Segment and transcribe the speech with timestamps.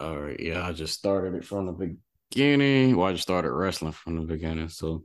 [0.00, 1.96] All right, yeah, I just started it from the
[2.32, 2.96] beginning.
[2.96, 4.68] Well, I just started wrestling from the beginning.
[4.68, 5.04] So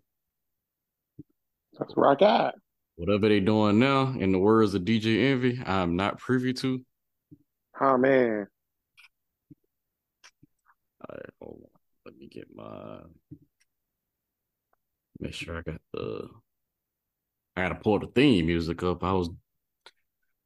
[1.80, 2.54] that's where I got.
[2.96, 6.86] Whatever they doing now, in the words of DJ Envy, I'm not privy to.
[7.82, 8.48] Oh man.
[11.02, 11.70] All right, hold on.
[12.06, 13.00] Let me get my
[15.20, 16.28] make sure I got the
[17.56, 19.04] I gotta pull the theme music up.
[19.04, 19.30] I was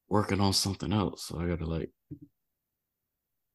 [0.07, 1.89] working on something else, so I gotta like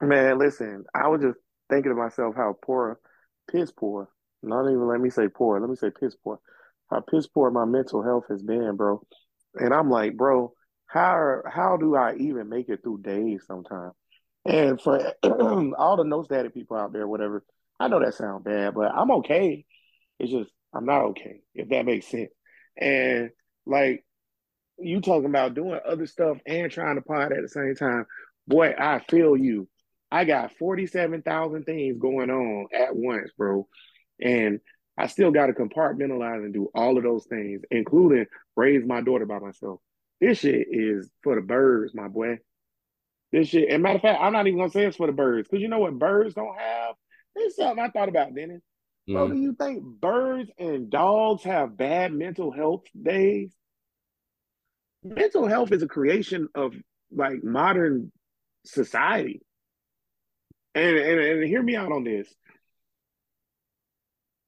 [0.02, 1.38] Man, listen, I was just
[1.70, 2.98] thinking to myself how poor,
[3.50, 4.08] piss poor.
[4.42, 5.60] Not even let me say poor.
[5.60, 6.40] Let me say piss poor.
[6.90, 9.00] How piss poor my mental health has been, bro.
[9.54, 10.52] And I'm like, bro,
[10.86, 13.92] how how do I even make it through days sometimes?
[14.44, 17.44] And for all the no static people out there, whatever,
[17.78, 19.64] I know that sounds bad, but I'm okay.
[20.18, 22.32] It's just I'm not okay, if that makes sense.
[22.76, 23.30] And
[23.66, 24.04] like
[24.78, 28.06] you talking about doing other stuff and trying to pod at the same time,
[28.48, 29.68] boy, I feel you.
[30.12, 33.66] I got 47,000 things going on at once, bro.
[34.20, 34.60] And
[34.98, 39.24] I still got to compartmentalize and do all of those things, including raise my daughter
[39.24, 39.80] by myself.
[40.20, 42.40] This shit is for the birds, my boy.
[43.32, 45.48] This shit, and matter of fact, I'm not even gonna say it's for the birds,
[45.48, 46.94] because you know what birds don't have?
[47.34, 48.60] It's something I thought about, Dennis.
[49.08, 49.14] Mm.
[49.14, 53.56] Bro, do you think birds and dogs have bad mental health days?
[55.02, 56.74] Mental health is a creation of
[57.10, 58.12] like modern
[58.66, 59.40] society
[60.74, 62.32] and, and, and hear me out on this.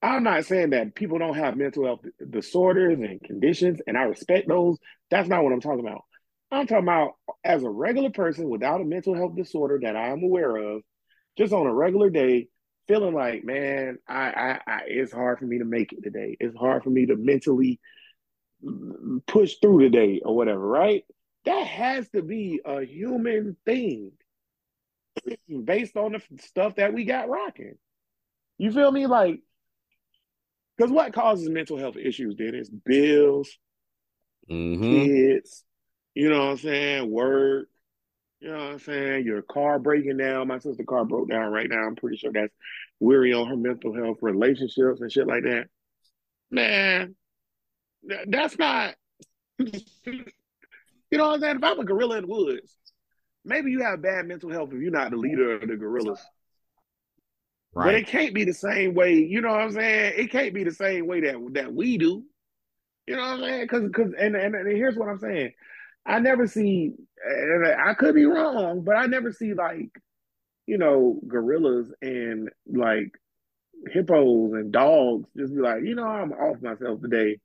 [0.02, 4.48] I'm not saying that people don't have mental health disorders and conditions, and I respect
[4.48, 4.76] those.
[5.10, 6.04] That's not what I'm talking about.
[6.50, 10.22] I'm talking about as a regular person without a mental health disorder that I am
[10.22, 10.82] aware of,
[11.38, 12.48] just on a regular day,
[12.86, 16.36] feeling like, man, I, I, I it's hard for me to make it today.
[16.38, 17.80] It's hard for me to mentally
[19.26, 21.04] push through today or whatever, right?
[21.46, 24.12] That has to be a human thing
[25.64, 27.76] based on the stuff that we got rocking.
[28.58, 29.06] You feel me?
[29.06, 29.40] Like,
[30.76, 33.56] because what causes mental health issues then is bills,
[34.50, 34.82] mm-hmm.
[34.82, 35.64] kids,
[36.14, 37.68] you know what I'm saying, work,
[38.40, 40.48] you know what I'm saying, your car breaking down.
[40.48, 41.86] My sister's car broke down right now.
[41.86, 42.54] I'm pretty sure that's
[43.00, 45.68] weary on her mental health, relationships and shit like that.
[46.50, 47.14] Man,
[48.26, 48.94] that's not,
[49.58, 49.72] you
[51.12, 51.56] know what I'm saying?
[51.56, 52.76] If I'm a gorilla in the woods,
[53.44, 56.20] maybe you have bad mental health if you're not the leader of the gorillas.
[57.72, 57.86] Right.
[57.86, 60.14] But it can't be the same way, you know what I'm saying?
[60.16, 62.24] It can't be the same way that that we do.
[63.06, 63.60] You know what I'm saying?
[63.62, 65.52] Because because and, and, and here's what I'm saying.
[66.06, 66.92] I never see,
[67.24, 69.90] and I could be wrong, but I never see like,
[70.66, 73.12] you know, gorillas and like
[73.90, 77.38] hippos and dogs just be like, you know, I'm off myself today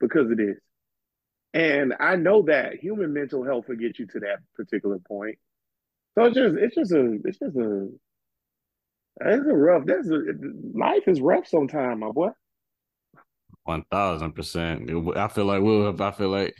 [0.00, 0.56] because of this.
[1.54, 5.38] And I know that human mental health will get you to that particular point.
[6.14, 7.88] So it's just it's just a it's just a
[9.20, 10.22] it's a rough that's a
[10.74, 12.30] life is rough sometimes, my boy.
[13.64, 14.90] One thousand percent.
[15.16, 16.54] I feel like we'll have I feel like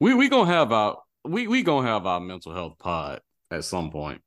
[0.00, 3.20] we we gonna have our we we gonna have our mental health pod
[3.50, 4.20] at some point.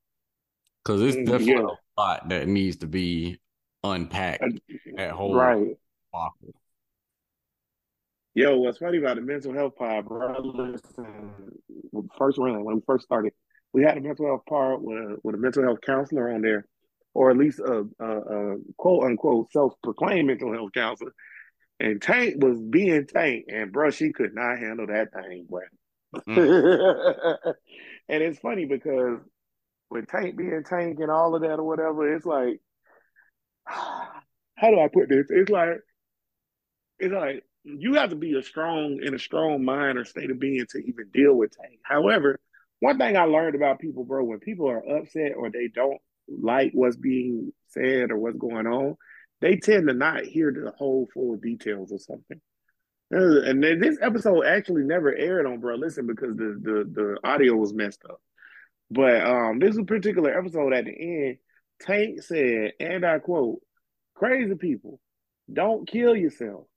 [0.84, 1.76] Cause it's mm, definitely yeah.
[1.98, 3.40] a lot that needs to be
[3.84, 4.44] unpacked
[4.98, 5.78] at whole right.
[8.38, 10.36] Yo, what's funny about the mental health pod, bro?
[10.42, 11.32] Listen,
[12.18, 13.32] first run when we first started,
[13.72, 16.68] we had a mental health part with a, with a mental health counselor on there,
[17.14, 21.14] or at least a, a, a quote unquote self proclaimed mental health counselor.
[21.80, 25.62] And Tank was being Tank, and bro, she could not handle that thing, boy.
[26.28, 27.54] Mm.
[28.10, 29.20] and it's funny because
[29.90, 32.60] with Tank being Tank and all of that or whatever, it's like,
[33.64, 35.28] how do I put this?
[35.30, 35.80] It's like,
[37.00, 40.40] it's like you have to be a strong in a strong mind or state of
[40.40, 41.80] being to even deal with Tank.
[41.84, 42.40] However,
[42.80, 46.72] one thing I learned about people, bro, when people are upset or they don't like
[46.74, 48.96] what's being said or what's going on,
[49.42, 52.40] they tend to not hear the whole full details of something.
[53.14, 57.56] Uh, and this episode actually never aired on Bro Listen because the, the the audio
[57.56, 58.22] was messed up.
[58.92, 61.38] But um this particular episode at the end,
[61.82, 63.62] Tank said, and I quote,
[64.14, 65.00] crazy people,
[65.52, 66.68] don't kill yourself.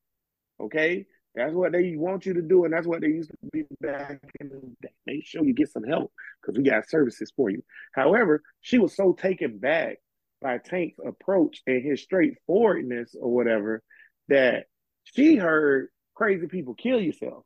[0.61, 3.65] Okay, that's what they want you to do, and that's what they used to be
[3.81, 4.93] back in the day.
[5.07, 7.63] Make sure you get some help because we got services for you.
[7.93, 9.99] However, she was so taken back
[10.41, 13.83] by Tank's approach and his straightforwardness or whatever
[14.29, 14.67] that
[15.05, 17.45] she heard crazy people kill yourself.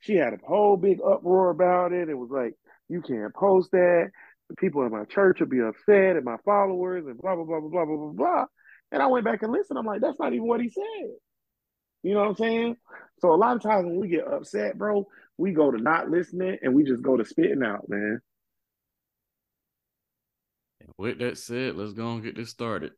[0.00, 2.08] She had a whole big uproar about it.
[2.08, 2.54] It was like,
[2.88, 4.10] you can't post that.
[4.50, 7.60] The people in my church will be upset and my followers and blah, blah, blah,
[7.60, 8.44] blah, blah, blah, blah, blah.
[8.92, 9.78] And I went back and listened.
[9.78, 11.10] I'm like, that's not even what he said.
[12.04, 12.76] You know what I'm saying?
[13.20, 15.08] So a lot of times when we get upset, bro,
[15.38, 18.20] we go to not listening and we just go to spitting out, man.
[20.98, 22.92] with that said, let's go and get this started.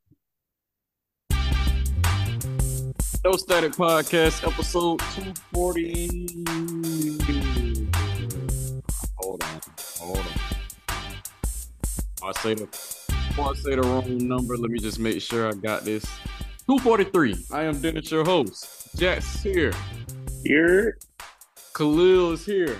[3.24, 6.08] No Static Podcast, episode 240.
[9.18, 9.60] Hold on.
[10.00, 10.26] Hold on.
[12.24, 15.52] I say the before I say the wrong number, let me just make sure I
[15.52, 16.04] got this.
[16.66, 17.46] 243.
[17.52, 18.88] I am Dennis, your host.
[18.96, 19.72] Jack's here.
[20.42, 20.98] Here.
[21.72, 22.76] Khalil is here.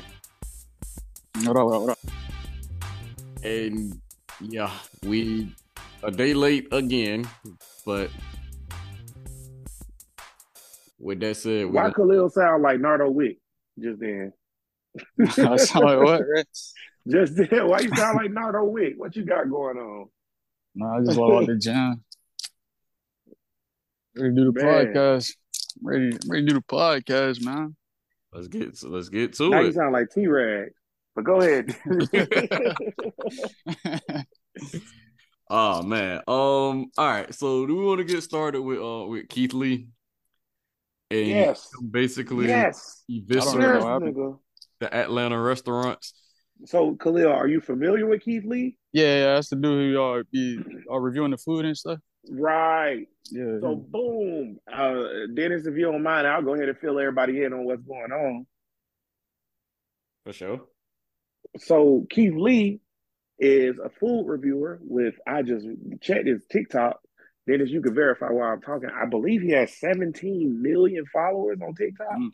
[1.44, 1.98] What up, what up?
[3.44, 4.00] And
[4.40, 4.72] yeah,
[5.04, 5.54] we
[6.02, 7.28] a day late again,
[7.84, 8.10] but
[10.98, 13.38] with that said, why Khalil sound like Nardo Wick
[13.78, 14.32] just then?
[15.20, 15.26] I
[15.58, 16.48] sound like what, Rick?
[17.06, 18.94] Just then, why you sound like Nardo Wick?
[18.96, 20.08] What you got going on?
[20.74, 22.02] No, I just logged the gym.
[24.16, 24.86] Ready to do the man.
[24.86, 25.34] podcast.
[25.82, 27.76] ready, ready to do the podcast, man.
[28.32, 29.66] Let's get so let's get to now it.
[29.66, 30.70] you sound like T Rag.
[31.14, 31.76] But go ahead.
[35.50, 36.22] oh man.
[36.26, 36.86] Um.
[36.96, 37.34] All right.
[37.34, 39.88] So do we want to get started with uh with Keith Lee?
[41.10, 41.68] And yes.
[41.90, 43.04] Basically, yes.
[43.10, 43.82] Eviscerate
[44.80, 46.14] the Atlanta restaurants.
[46.64, 48.78] So Khalil, are you familiar with Keith Lee?
[48.92, 50.58] Yeah, yeah that's the dude who are be
[50.90, 51.98] are reviewing the food and stuff.
[52.30, 53.06] Right.
[53.30, 53.58] Yeah.
[53.60, 55.02] So boom, uh,
[55.34, 58.12] Dennis, if you don't mind, I'll go ahead and fill everybody in on what's going
[58.12, 58.46] on.
[60.24, 60.60] For sure.
[61.58, 62.80] So Keith Lee
[63.38, 65.66] is a food reviewer with I just
[66.00, 67.00] checked his TikTok.
[67.46, 68.90] Dennis, you can verify while I'm talking.
[68.90, 72.08] I believe he has 17 million followers on TikTok.
[72.08, 72.30] Mm.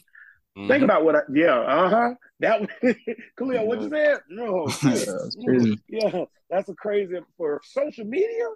[0.57, 0.69] Mm-hmm.
[0.69, 2.15] Think about what I yeah, uh-huh.
[2.41, 2.69] That
[3.39, 4.21] Khalil, what you said?
[4.29, 4.67] No.
[4.83, 5.79] that's crazy.
[5.89, 8.49] Yeah, that's a crazy for social media.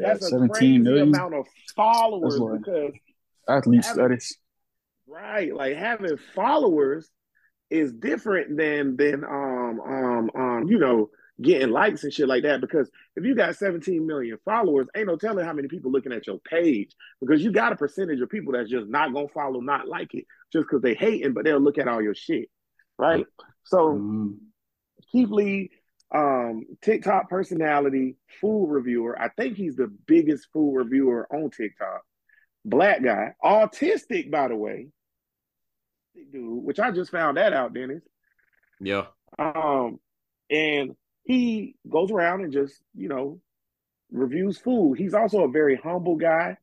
[0.00, 1.08] Yeah, that's a crazy million.
[1.08, 2.92] amount of followers because
[3.48, 4.34] athlete status.
[5.06, 5.54] Right.
[5.54, 7.08] Like having followers
[7.70, 11.10] is different than than um um um you know
[11.40, 15.16] getting likes and shit like that because if you got 17 million followers ain't no
[15.16, 16.90] telling how many people looking at your page
[17.20, 20.24] because you got a percentage of people that's just not gonna follow not like it
[20.52, 22.48] just because they hating but they'll look at all your shit
[22.98, 23.24] right
[23.64, 24.30] so mm-hmm.
[25.12, 25.70] keith lee
[26.14, 32.02] um tiktok personality food reviewer i think he's the biggest food reviewer on tiktok
[32.64, 34.88] black guy autistic by the way
[36.32, 38.02] dude, which I just found that out, Dennis.
[38.80, 39.06] Yeah.
[39.38, 39.98] Um,
[40.50, 43.40] and he goes around and just, you know,
[44.10, 44.98] reviews food.
[44.98, 46.56] He's also a very humble guy.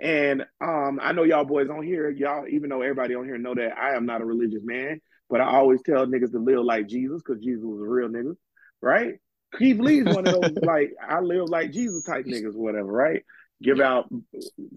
[0.00, 3.54] And um, I know y'all boys on here, y'all, even though everybody on here know
[3.54, 6.88] that I am not a religious man, but I always tell niggas to live like
[6.88, 8.36] Jesus because Jesus was a real nigga,
[8.84, 9.14] right?
[9.58, 13.24] Keith Lee's one of those like I live like Jesus type niggas, whatever, right?
[13.62, 14.08] Give out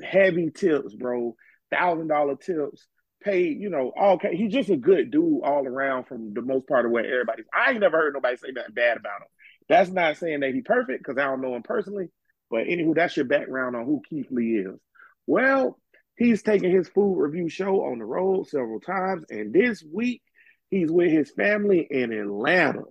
[0.03, 1.35] heavy tips, bro,
[1.71, 2.87] thousand dollar tips
[3.23, 4.35] paid, you know, okay.
[4.35, 7.45] He's just a good dude all around from the most part of what everybody's.
[7.53, 9.27] I ain't never heard nobody say nothing bad about him.
[9.69, 12.07] That's not saying that he's perfect because I don't know him personally.
[12.49, 14.79] But anywho, that's your background on who Keith Lee is.
[15.25, 15.77] Well,
[16.15, 20.21] he's taking his food review show on the road several times, and this week
[20.69, 22.83] he's with his family in Atlanta.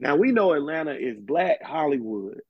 [0.00, 2.40] Now we know Atlanta is Black Hollywood,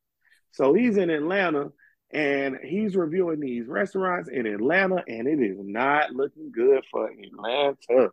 [0.52, 1.70] so he's in Atlanta
[2.10, 8.10] and he's reviewing these restaurants in Atlanta, and it is not looking good for Atlanta.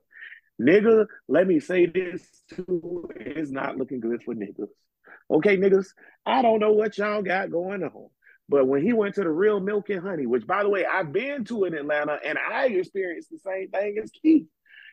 [0.61, 2.21] Nigga, let me say this
[2.53, 3.09] too.
[3.15, 4.69] It's not looking good for niggas.
[5.29, 5.87] Okay, niggas,
[6.25, 8.09] I don't know what y'all got going on.
[8.47, 11.11] But when he went to the real milk and honey, which by the way, I've
[11.11, 14.45] been to in Atlanta and I experienced the same thing as Keith.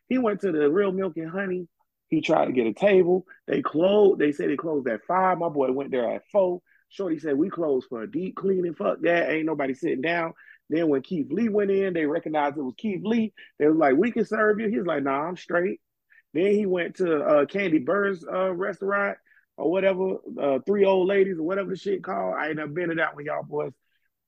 [0.09, 1.69] He went to the real milk and honey.
[2.13, 3.25] He tried to get a table.
[3.47, 4.21] They closed.
[4.21, 5.39] They said they closed at five.
[5.39, 6.61] My boy went there at four.
[6.91, 8.75] Shorty said, We closed for a deep cleaning.
[8.75, 9.31] Fuck that.
[9.31, 10.35] Ain't nobody sitting down.
[10.69, 13.33] Then when Keith Lee went in, they recognized it was Keith Lee.
[13.59, 14.69] They was like, We can serve you.
[14.69, 15.81] He's like, Nah, I'm straight.
[16.35, 19.17] Then he went to uh, Kandi Burruss uh, restaurant
[19.57, 22.35] or whatever, uh, three old ladies or whatever the shit called.
[22.39, 23.73] I ain't never been to that one, y'all boys.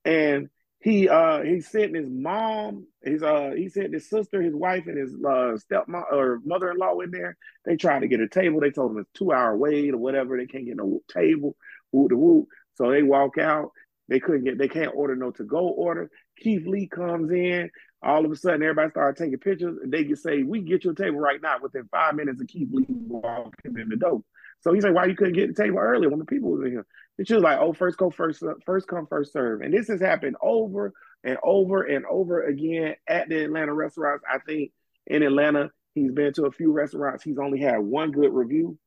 [0.06, 0.48] And
[0.84, 4.98] he uh he sent his mom, his uh he sent his sister, his wife, and
[4.98, 7.38] his uh stepmom or mother-in-law in there.
[7.64, 8.60] They tried to get a table.
[8.60, 10.36] They told him it's two hour wait or whatever.
[10.36, 11.56] They can't get no table.
[11.90, 12.48] Woo the woo.
[12.74, 13.70] So they walk out.
[14.08, 14.58] They couldn't get.
[14.58, 16.10] They can't order no to go order.
[16.38, 17.70] Keith Lee comes in.
[18.02, 19.78] All of a sudden, everybody started taking pictures.
[19.86, 22.68] They can say, "We get you a table right now." Within five minutes of Keith
[22.70, 24.22] Lee walking in the door.
[24.64, 26.70] So he said, "Why you couldn't get the table earlier when the people was in
[26.70, 26.86] here?"
[27.18, 30.36] It's just like, "Oh, first go, first first come, first serve." And this has happened
[30.40, 34.24] over and over and over again at the Atlanta restaurants.
[34.28, 34.72] I think
[35.06, 37.22] in Atlanta, he's been to a few restaurants.
[37.22, 38.78] He's only had one good review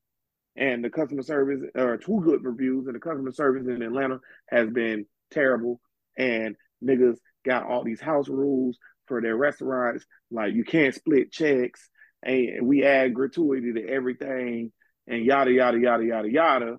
[0.56, 4.18] and the customer service or two good reviews and the customer service in Atlanta
[4.48, 5.80] has been terrible
[6.16, 7.16] and niggas
[7.46, 11.88] got all these house rules for their restaurants like you can't split checks
[12.24, 14.72] and we add gratuity to everything
[15.08, 16.76] and yada yada yada yada yada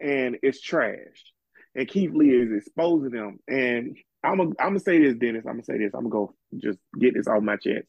[0.00, 1.32] and it's trash
[1.74, 3.38] and Keith Lee is exposing them.
[3.48, 5.44] And I'm gonna I'm gonna say this, Dennis.
[5.46, 5.92] I'm gonna say this.
[5.94, 7.86] I'm gonna go just get this off my chest.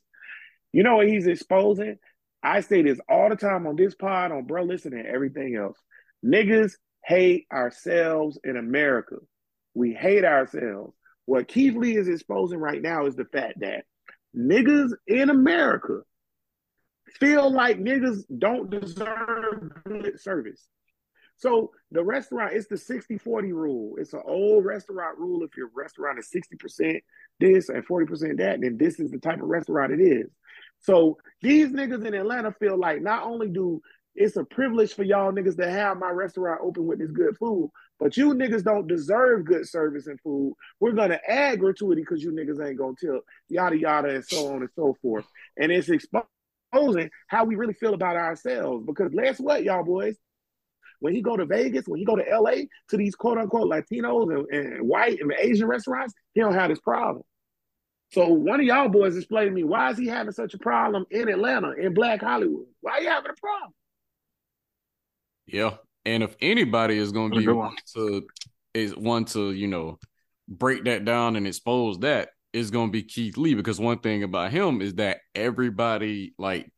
[0.72, 1.98] You know what he's exposing?
[2.44, 5.78] I say this all the time on this pod, on Bro Listen, and everything else.
[6.26, 9.16] Niggas hate ourselves in America.
[9.74, 10.96] We hate ourselves.
[11.26, 13.86] What Keith Lee is exposing right now is the fact that
[14.36, 16.02] niggas in America
[17.20, 20.68] feel like niggas don't deserve good service.
[21.38, 23.96] So the restaurant, it's the 60-40 rule.
[23.98, 25.44] It's an old restaurant rule.
[25.44, 27.02] If your restaurant is 60%
[27.40, 30.30] this and 40% that, then this is the type of restaurant it is.
[30.80, 33.82] So these niggas in Atlanta feel like not only do
[34.16, 37.72] it's a privilege for y'all niggas to have my restaurant open with this good food,
[38.00, 40.54] but you niggas don't deserve good service and food.
[40.80, 44.62] We're gonna add gratuity because you niggas ain't gonna tell yada yada and so on
[44.62, 45.26] and so forth.
[45.58, 45.90] And it's
[46.72, 48.86] exposing how we really feel about ourselves.
[48.86, 50.16] Because guess what, y'all boys?
[51.00, 54.32] When he go to Vegas, when he go to LA to these quote unquote Latinos
[54.32, 57.24] and, and white and Asian restaurants, he don't have this problem.
[58.14, 61.06] So one of y'all boys explained to me why is he having such a problem
[61.10, 62.66] in Atlanta in Black Hollywood?
[62.82, 63.72] Why are you having a problem?
[65.48, 68.28] Yeah, and if anybody is going to be one to
[68.74, 69.98] is one to you know
[70.48, 74.24] break that down and expose that is going to be Keith Lee because one thing
[74.24, 76.70] about him is that everybody like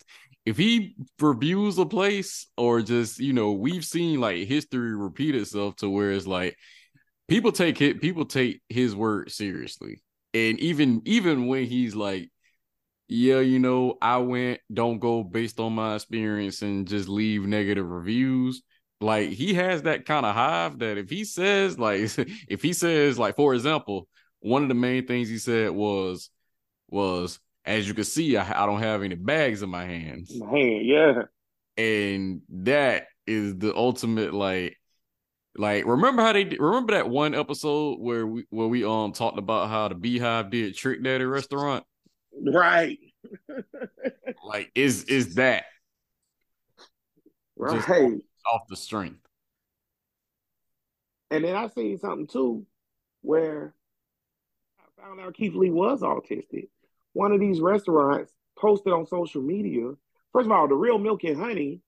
[0.45, 5.75] if he reviews a place or just you know we've seen like history repeat itself
[5.77, 6.57] to where it's like
[7.27, 10.01] people take it people take his word seriously.
[10.33, 12.29] And even even when he's like
[13.07, 17.87] yeah you know i went don't go based on my experience and just leave negative
[17.87, 18.63] reviews
[19.01, 21.99] like he has that kind of hive that if he says like
[22.47, 24.07] if he says like for example
[24.43, 26.29] one of the main things he said was
[26.89, 30.49] was as you can see i, I don't have any bags in my hands my
[30.49, 31.21] hand yeah
[31.77, 34.77] and that is the ultimate like
[35.55, 39.69] like, remember how they remember that one episode where we where we um talked about
[39.69, 41.85] how the Beyhive did Trick Daddy restaurant?
[42.41, 42.97] Right.
[44.43, 45.65] like, is is that
[47.55, 48.19] right
[48.51, 49.19] off the strength?
[51.29, 52.65] And then I seen something too,
[53.21, 53.75] where
[55.03, 56.69] found out Keith Lee was autistic.
[57.13, 59.91] One of these restaurants posted on social media.
[60.31, 61.81] First of all, the real milk and honey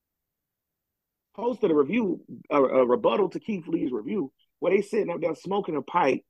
[1.35, 5.35] posted a review, a, a, rebuttal to Keith Lee's review, where they sitting up there
[5.35, 6.21] smoking a pipe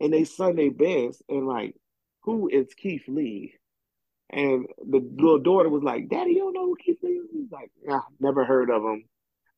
[0.00, 1.74] and they Sunday best and like,
[2.22, 3.54] who is Keith Lee?
[4.30, 7.30] And the little daughter was like, Daddy, you don't know who Keith Lee is?
[7.32, 9.04] He's like, yeah, never heard of him.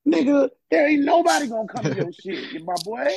[0.07, 3.09] Nigga, there ain't nobody gonna come to your shit, my boy.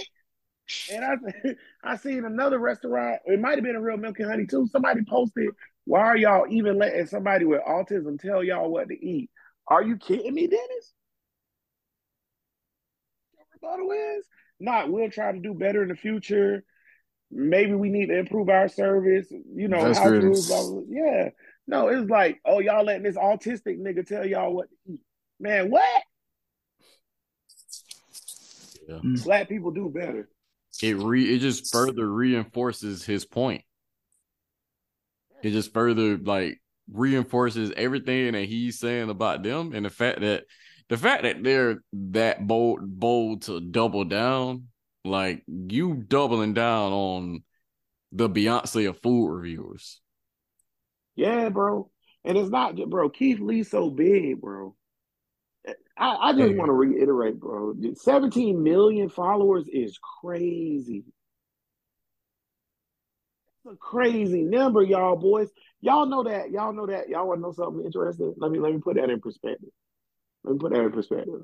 [0.92, 4.46] And I I seen another restaurant, it might have been a real milk and honey
[4.46, 4.68] too.
[4.72, 5.50] Somebody posted,
[5.86, 9.30] why are y'all even letting somebody with autism tell y'all what to eat?
[9.68, 10.94] Are you kidding me, Dennis?
[13.62, 14.26] rebuttal is?
[14.60, 16.64] Not, we'll try to do better in the future.
[17.32, 19.28] Maybe we need to improve our service.
[19.32, 21.30] You know, That's how to, yeah.
[21.68, 25.02] No, it's like, oh, y'all letting this autistic nigga tell y'all what to eat.
[25.40, 26.04] Man, what?
[28.88, 28.96] Yeah.
[28.96, 29.24] Mm.
[29.24, 30.28] Black people do better.
[30.82, 33.64] It re it just further reinforces his point.
[35.42, 40.44] It just further like reinforces everything that he's saying about them and the fact that
[40.90, 44.68] the fact that they're that bold bold to double down,
[45.06, 47.44] like you doubling down on
[48.12, 50.02] the Beyonce of food reviewers.
[51.16, 51.92] Yeah, bro.
[52.26, 54.76] And it's not bro, Keith Lee's so big, bro.
[55.98, 56.56] I, I just hey.
[56.56, 57.76] want to reiterate, bro.
[57.94, 61.04] 17 million followers is crazy.
[63.66, 65.50] It's a crazy number, y'all boys.
[65.82, 66.52] Y'all know that.
[66.52, 67.10] Y'all know that.
[67.10, 68.34] Y'all want to know something interesting?
[68.38, 69.70] Let me let me put that in perspective.
[70.44, 71.42] Let me put that in perspective.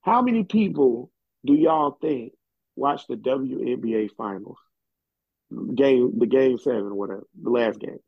[0.00, 1.10] How many people
[1.44, 2.32] do y'all think
[2.76, 4.58] watch the WNBA finals?
[5.74, 7.98] Game the game seven, whatever, the last game.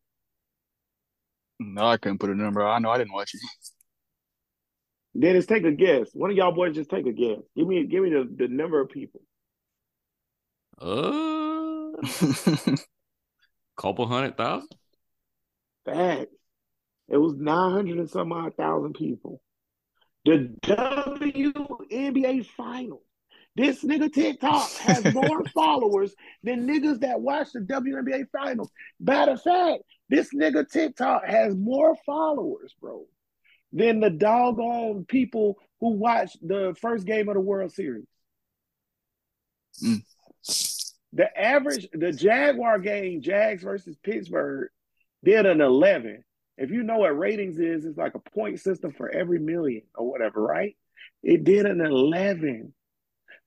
[1.61, 2.65] No, I couldn't put a number.
[2.67, 3.41] I know I didn't watch it.
[5.19, 6.11] Dennis, take a guess.
[6.15, 7.39] One of y'all boys just take a guess.
[7.57, 9.21] Give me give me the, the number of people.
[10.81, 11.93] Uh
[13.77, 14.69] couple hundred thousand?
[15.85, 16.35] Facts.
[17.09, 19.43] It was nine hundred and some odd thousand people.
[20.25, 23.03] The WNBA Finals.
[23.55, 28.71] This nigga TikTok has more followers than niggas that watch the WNBA Finals.
[28.99, 33.05] Matter of fact, this nigga TikTok has more followers, bro,
[33.73, 38.07] than the doggone people who watched the first game of the World Series.
[39.83, 40.03] Mm.
[41.15, 44.69] The average, the Jaguar game, Jags versus Pittsburgh,
[45.25, 46.25] did an 11
[46.59, 50.09] if you know what ratings is, it's like a point system for every million or
[50.09, 50.77] whatever, right?
[51.23, 52.75] It did an 11.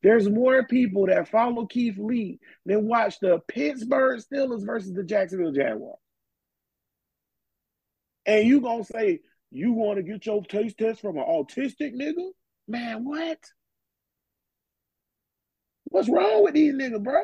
[0.01, 5.51] There's more people that follow Keith Lee than watch the Pittsburgh Steelers versus the Jacksonville
[5.51, 5.99] Jaguars.
[8.25, 9.19] And you gonna say
[9.55, 12.29] you want to get your taste test from an autistic nigga?
[12.67, 13.39] Man, what?
[15.85, 17.21] What's wrong with these niggas, bro?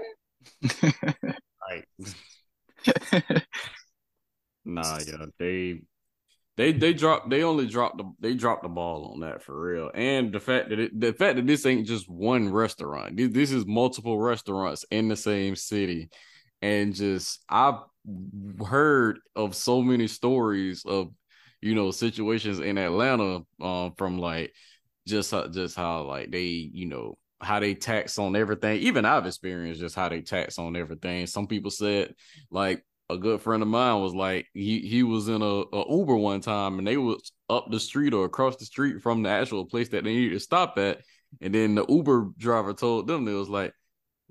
[4.65, 5.81] nah, yeah, they
[6.57, 9.91] they they dropped they only dropped the they dropped the ball on that for real.
[9.93, 13.17] And the fact that it, the fact that this ain't just one restaurant.
[13.17, 16.09] This, this is multiple restaurants in the same city.
[16.61, 17.79] And just I've
[18.65, 21.11] heard of so many stories of
[21.61, 24.53] you know situations in Atlanta um from like
[25.07, 28.79] just how, just how like they you know how they tax on everything.
[28.81, 31.25] Even I've experienced just how they tax on everything.
[31.27, 32.13] Some people said
[32.51, 36.15] like a good friend of mine was like he he was in a, a, Uber
[36.15, 39.65] one time and they was up the street or across the street from the actual
[39.65, 41.01] place that they needed to stop at,
[41.41, 43.73] and then the Uber driver told them it was like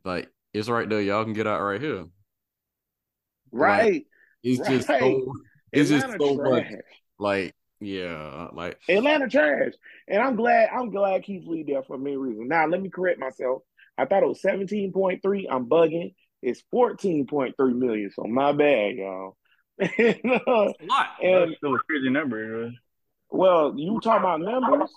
[0.05, 2.07] like it's right there, y'all can get out right here.
[3.53, 3.93] Right.
[3.93, 4.07] Like,
[4.43, 4.71] it's right.
[4.71, 5.33] just so
[5.73, 6.71] it's Atlanta just so trash.
[6.71, 6.81] much
[7.21, 9.73] like yeah like Atlanta trash.
[10.09, 12.49] And I'm glad I'm glad Keith Lee there for many reasons.
[12.49, 13.63] Now let me correct myself.
[13.97, 15.45] I thought it was 17.3.
[15.51, 16.15] I'm bugging.
[16.43, 18.11] It's 14.3 million.
[18.15, 19.37] So my bad, y'all.
[19.79, 21.09] and, uh, a lot.
[21.23, 22.71] and That's still a crazy number.
[23.31, 24.91] well, you talking about numbers?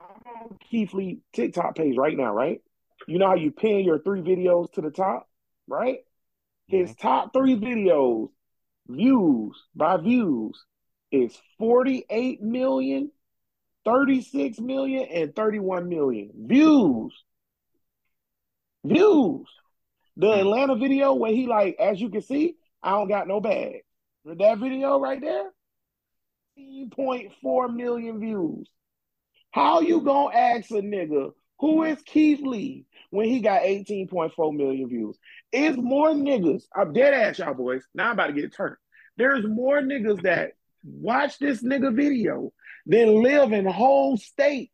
[0.00, 2.60] I'm on Keith Lee TikTok page right now, right?
[3.06, 5.28] You know how you pin your three videos to the top,
[5.66, 5.98] right?
[6.66, 8.28] His top three videos,
[8.88, 10.62] views by views,
[11.14, 13.10] is 48 million,
[13.84, 17.12] 36 million, and 31 million views.
[18.84, 19.48] Views.
[20.16, 20.40] The hmm.
[20.40, 23.82] Atlanta video where he like, as you can see, I don't got no bag.
[24.24, 25.50] That video right there,
[26.58, 28.68] 18.4 million views.
[29.50, 30.06] How you hmm.
[30.06, 35.16] gonna ask a nigga who is Keith Lee when he got 18.4 million views?
[35.52, 36.64] It's more niggas.
[36.74, 37.84] I'm dead ass y'all boys.
[37.94, 38.76] Now I'm about to get turned.
[39.16, 40.52] There's more niggas that
[40.84, 42.52] watch this nigga video
[42.86, 44.72] than live in whole states.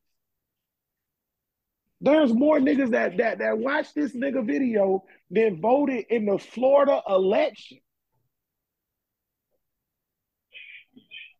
[2.00, 7.00] There's more niggas that that that watch this nigga video than voted in the Florida
[7.06, 7.78] election.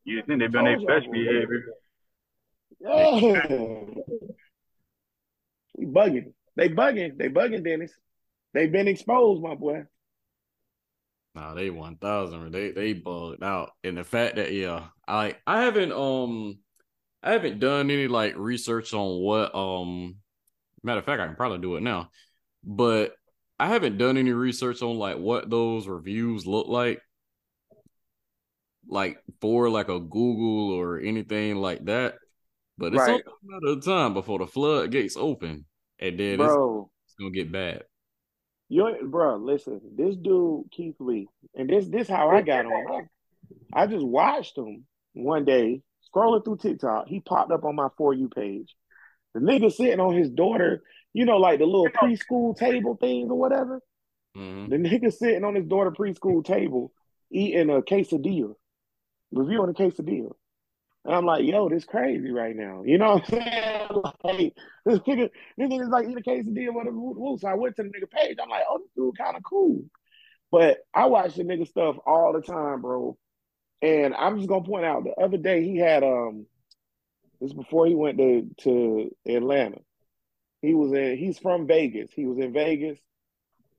[0.03, 1.65] You think they've been their best behavior?
[2.83, 3.45] Yeah.
[5.75, 6.33] We bugging.
[6.55, 7.15] They bugging.
[7.15, 7.93] They bugging, Dennis.
[8.53, 9.83] They've been exposed, my boy.
[11.33, 12.51] Nah, they one thousand.
[12.51, 16.59] They they bugged out, and the fact that yeah, I I haven't um
[17.23, 20.17] I haven't done any like research on what um
[20.83, 22.11] matter of fact I can probably do it now,
[22.63, 23.15] but
[23.59, 27.01] I haven't done any research on like what those reviews look like,
[28.87, 32.15] like for like a Google or anything like that.
[32.77, 33.21] But it's Right.
[33.21, 35.65] only a matter of time before the floodgates open,
[35.99, 37.83] and then it's, Bro, it's gonna get bad.
[38.71, 43.09] You bro, listen, this dude, Keith Lee, and this this how I got on.
[43.73, 47.09] I, I just watched him one day, scrolling through TikTok.
[47.09, 48.73] He popped up on my For You page.
[49.33, 53.37] The nigga sitting on his daughter, you know, like the little preschool table things or
[53.37, 53.81] whatever.
[54.35, 56.93] hmm The nigga sitting on his daughter preschool table
[57.29, 58.53] eating a quesadilla,
[59.33, 60.31] reviewing a quesadilla.
[61.03, 62.83] And I'm like, yo, this crazy right now.
[62.85, 63.87] You know what I'm saying?
[64.23, 67.37] Like, this nigga, this nigga's like eating a quesadilla with a woo.
[67.39, 68.37] So I went to the nigga page.
[68.41, 69.83] I'm like, oh, this dude kind of cool.
[70.51, 73.17] But I watch the nigga stuff all the time, bro.
[73.81, 76.45] And I'm just gonna point out the other day he had um
[77.39, 79.79] this is before he went to to Atlanta.
[80.61, 82.11] He was in he's from Vegas.
[82.13, 82.99] He was in Vegas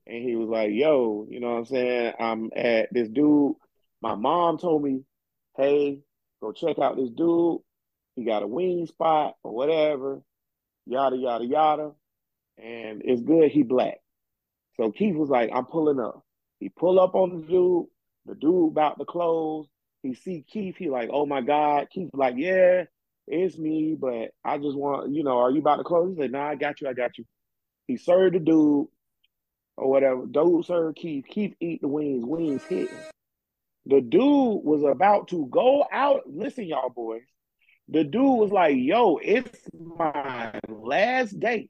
[0.05, 2.13] and he was like, yo, you know what I'm saying?
[2.19, 3.55] I'm at this dude.
[4.01, 5.03] My mom told me,
[5.55, 6.01] hey,
[6.43, 7.59] go check out this dude.
[8.15, 10.21] He got a wing spot or whatever,
[10.85, 11.91] yada, yada, yada.
[12.61, 13.99] And it's good he black.
[14.77, 16.23] So Keith was like, I'm pulling up.
[16.59, 17.85] He pull up on the dude.
[18.25, 19.67] The dude about to close.
[20.03, 20.75] He see Keith.
[20.77, 21.87] He like, oh my God.
[21.91, 22.83] Keith like, yeah,
[23.27, 26.15] it's me, but I just want, you know, are you about to close?
[26.15, 26.87] He said, nah, I got you.
[26.87, 27.25] I got you.
[27.87, 28.87] He served the dude
[29.77, 30.25] or whatever.
[30.25, 31.25] Dude served Keith.
[31.27, 32.23] Keith eat the wings.
[32.25, 32.89] Wings hitting.
[33.85, 36.21] The dude was about to go out.
[36.25, 37.23] Listen, y'all boys.
[37.89, 41.69] The dude was like, yo, it's my last day.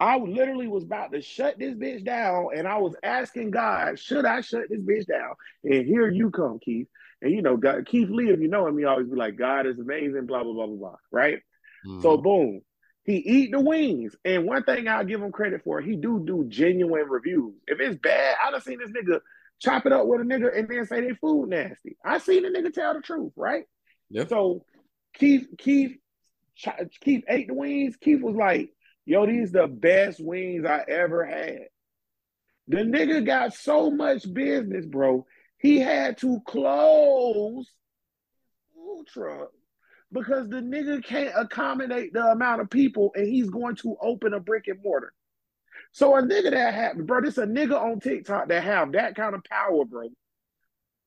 [0.00, 4.26] I literally was about to shut this bitch down, and I was asking God, should
[4.26, 5.34] I shut this bitch down?
[5.64, 6.86] And here you come, Keith.
[7.20, 9.66] And you know, God, Keith Lee, if you know him, he always be like, God
[9.66, 10.96] is amazing, blah, blah, blah, blah, blah.
[11.10, 11.38] Right?
[11.84, 12.02] Mm-hmm.
[12.02, 12.60] So boom,
[13.02, 14.14] he eat the wings.
[14.24, 17.54] And one thing I'll give him credit for, he do do genuine reviews.
[17.66, 19.20] If it's bad, I done seen this nigga
[19.60, 21.96] chop it up with a nigga and then say they food nasty.
[22.04, 23.64] I seen the nigga tell the truth, right?
[24.10, 24.26] yeah.
[24.26, 24.64] So
[25.14, 25.96] Keith, Keith,
[27.00, 27.96] Keith ate the wings.
[27.96, 28.70] Keith was like,
[29.04, 31.68] Yo, these the best wings I ever had.
[32.66, 35.24] The nigga got so much business, bro.
[35.58, 37.72] He had to close
[38.74, 39.48] food truck
[40.12, 44.40] because the nigga can't accommodate the amount of people and he's going to open a
[44.40, 45.14] brick and mortar.
[45.92, 49.34] So a nigga that have, bro, this a nigga on TikTok that have that kind
[49.34, 50.08] of power, bro.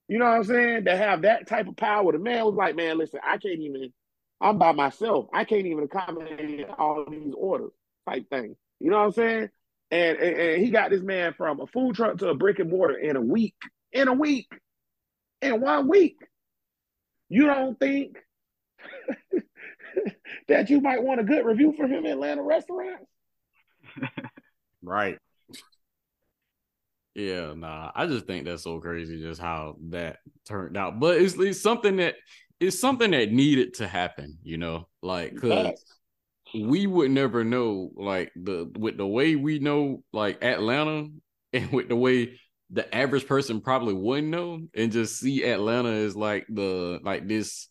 [0.07, 0.83] You know what I'm saying?
[0.85, 2.11] That have that type of power.
[2.11, 3.93] The man was like, man, listen, I can't even,
[4.41, 5.27] I'm by myself.
[5.33, 7.71] I can't even accommodate all these orders
[8.09, 8.55] type thing.
[8.79, 9.49] You know what I'm saying?
[9.91, 12.69] And, and, and he got this man from a food truck to a brick and
[12.69, 13.55] mortar in a week.
[13.93, 14.51] In a week.
[15.41, 16.17] In one week.
[17.29, 18.17] You don't think
[20.49, 23.05] that you might want a good review for him in Atlanta restaurants?
[24.83, 25.17] right.
[27.13, 27.91] Yeah, nah.
[27.93, 30.99] I just think that's so crazy just how that turned out.
[30.99, 32.15] But it's, it's something that
[32.59, 35.83] it's something that needed to happen, you know, like because
[36.53, 41.07] we would never know, like the with the way we know, like Atlanta,
[41.53, 42.39] and with the way
[42.69, 47.67] the average person probably wouldn't know, and just see Atlanta as like the like this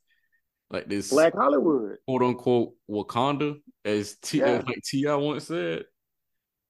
[0.70, 4.62] like this Black Hollywood, quote unquote Wakanda, as T yeah.
[4.66, 5.14] like T.I.
[5.14, 5.84] once said.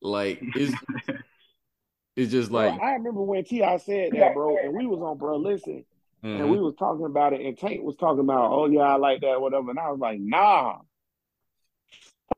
[0.01, 0.75] Like it's
[2.17, 3.77] it's just like bro, I remember when T.I.
[3.79, 5.37] said that, bro, and we was on, bro.
[5.37, 5.85] Listen,
[6.25, 6.43] mm-hmm.
[6.43, 9.21] and we was talking about it, and Tank was talking about, oh yeah, I like
[9.23, 10.79] that, whatever, and I was like, nah.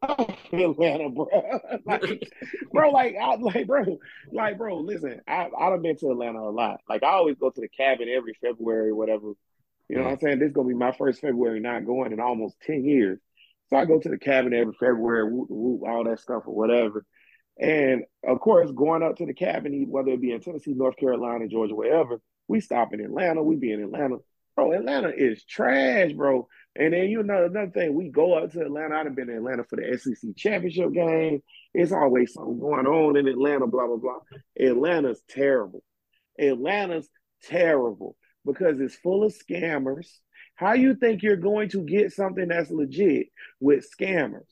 [0.53, 1.29] Atlanta, bro.
[1.87, 2.33] like,
[2.72, 3.98] bro, like, I, like, bro,
[4.33, 4.79] like, bro.
[4.79, 6.81] Listen, I I've been to Atlanta a lot.
[6.88, 9.33] Like, I always go to the cabin every February, whatever.
[9.88, 10.38] You know what I'm saying?
[10.38, 13.20] This is gonna be my first February not going in almost 10 years.
[13.68, 17.05] So I go to the cabin every February, whoop, whoop, all that stuff or whatever.
[17.58, 21.48] And of course, going up to the cabin, whether it be in Tennessee, North Carolina,
[21.48, 24.16] Georgia, wherever, we stop in Atlanta, we be in Atlanta.
[24.56, 26.48] Bro, Atlanta is trash, bro.
[26.76, 28.96] And then you know another thing, we go up to Atlanta.
[28.96, 31.42] I've been in Atlanta for the SEC championship game.
[31.74, 34.18] It's always something going on in Atlanta, blah, blah, blah.
[34.60, 35.82] Atlanta's terrible.
[36.38, 37.08] Atlanta's
[37.44, 40.08] terrible because it's full of scammers.
[40.54, 43.28] How you think you're going to get something that's legit
[43.60, 44.46] with scammers?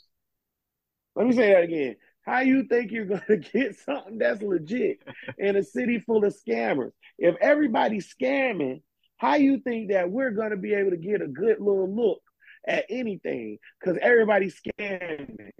[1.15, 1.97] Let me say that again.
[2.23, 5.01] How you think you're going to get something that's legit
[5.39, 6.93] in a city full of scammers?
[7.19, 8.83] If everybody's scamming,
[9.17, 12.23] how you think that we're going to be able to get a good little look
[12.67, 13.59] at anything?
[13.79, 15.51] Because everybody's scamming.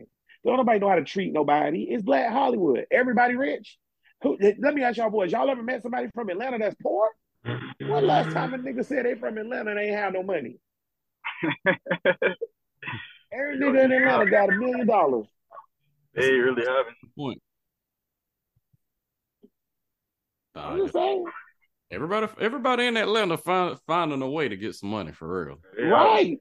[0.45, 1.83] Don't nobody know how to treat nobody.
[1.83, 2.87] It's Black Hollywood.
[2.91, 3.79] Everybody rich.
[4.23, 7.09] Who, let me ask y'all boys, y'all ever met somebody from Atlanta that's poor?
[7.43, 10.59] When last time a nigga said they from Atlanta and they ain't have no money?
[13.33, 15.27] Every nigga in Atlanta got a million dollars.
[16.15, 16.97] They really haven't.
[17.17, 17.41] Point.
[20.55, 21.25] I'm just saying.
[21.93, 25.59] Everybody, everybody in Atlanta find, finding a way to get some money for real.
[25.79, 25.89] Yeah.
[25.89, 26.39] Right.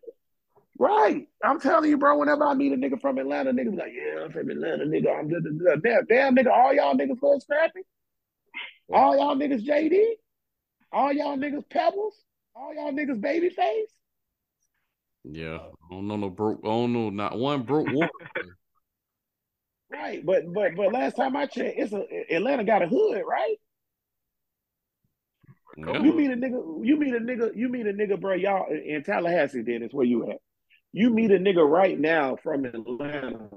[0.78, 1.28] Right.
[1.44, 4.24] I'm telling you, bro, whenever I meet a nigga from Atlanta, niggas be like, yeah,
[4.24, 5.20] I'm from Atlanta, nigga.
[5.20, 7.82] I'm just, damn, damn, nigga, all y'all niggas go scrappy.
[8.92, 10.04] All y'all niggas JD.
[10.92, 12.16] All y'all niggas Pebbles.
[12.56, 13.92] All y'all niggas Babyface.
[15.24, 16.62] Yeah, I don't know no broke.
[16.64, 18.10] I don't know not one broke water.
[19.92, 23.56] right, but but but last time I checked, it's a Atlanta got a hood, right?
[25.78, 26.02] Yeah.
[26.02, 28.34] You meet a nigga, you meet a nigga, you meet a nigga, bro.
[28.34, 30.38] Y'all in Tallahassee, then is where you at.
[30.92, 33.50] You meet a nigga right now from Atlanta.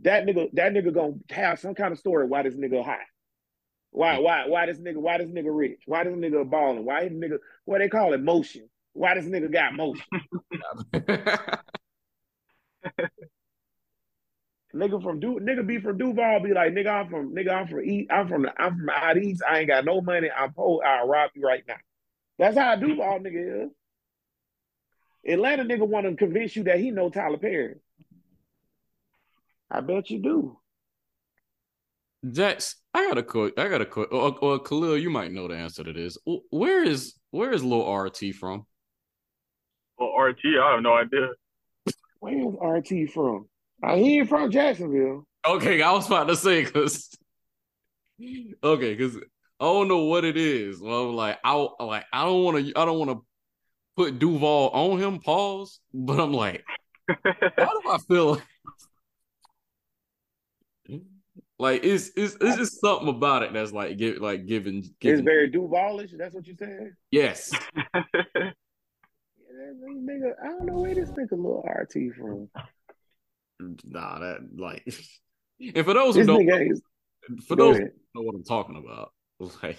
[0.00, 3.06] That nigga, that nigga gonna have some kind of story why this nigga high.
[3.92, 5.80] Why, why, why this nigga, why this nigga rich?
[5.86, 6.84] Why this nigga balling?
[6.84, 8.68] Why this nigga, what they call it, motion?
[8.92, 10.04] Why this nigga got motion?
[14.76, 17.84] nigga from Du, nigga be from Duval, be like, nigga, I'm from, nigga, I'm from
[17.84, 19.42] East, I'm from, I'm from out east.
[19.48, 20.30] I ain't got no money.
[20.30, 20.84] I'm poor.
[20.84, 21.76] I'll rob you right now.
[22.38, 23.70] That's how Duval nigga is.
[25.28, 27.76] Atlanta nigga want to convince you that he know Tyler Perry.
[29.70, 30.58] I bet you do.
[32.30, 33.54] Jax, I got a quick.
[33.58, 34.12] I got a quick.
[34.12, 36.16] Or, or Khalil, you might know the answer to this.
[36.50, 38.66] Where is where is Lil RT from?
[39.98, 41.28] Well, RT, I have no idea.
[42.20, 43.48] Where is RT from?
[43.82, 45.26] Uh, he ain't from Jacksonville.
[45.46, 47.10] Okay, I was about to say because.
[48.20, 50.80] okay, because I don't know what it is.
[50.80, 52.72] Well, I'm like I like I don't want to.
[52.78, 53.24] I don't want to
[53.96, 55.20] put Duval on him.
[55.20, 55.80] Pause.
[55.92, 56.64] But I'm like,
[57.08, 58.42] how do I feel?
[61.58, 65.24] Like it's it's it's just something about it that's like give like giving, giving It's
[65.24, 66.10] very Duvalish.
[66.18, 66.92] That's what you saying?
[67.10, 67.50] Yes.
[67.94, 68.02] yeah,
[69.82, 72.50] nigga, I don't know where this nigga little RT from.
[73.60, 74.84] Nah, that like.
[75.74, 76.82] And for those who don't, is,
[77.46, 79.12] for those who know what I'm talking about,
[79.62, 79.78] like,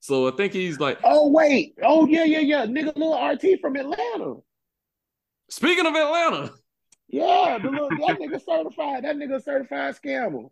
[0.00, 0.98] so I think he's like.
[1.04, 1.76] Oh wait!
[1.82, 4.36] Oh yeah, yeah, yeah, nigga, little RT from Atlanta.
[5.50, 6.52] Speaking of Atlanta.
[7.08, 9.04] Yeah, the little that nigga certified.
[9.04, 10.50] That nigga certified scammer.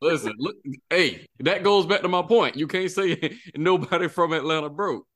[0.00, 0.56] Listen, look,
[0.90, 2.56] hey, that goes back to my point.
[2.56, 5.06] You can't say nobody from Atlanta broke.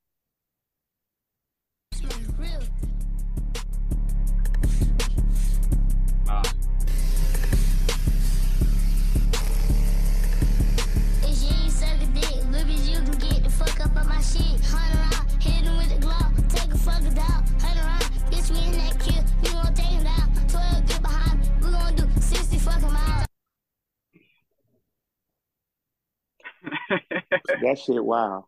[27.71, 28.47] That shit wow.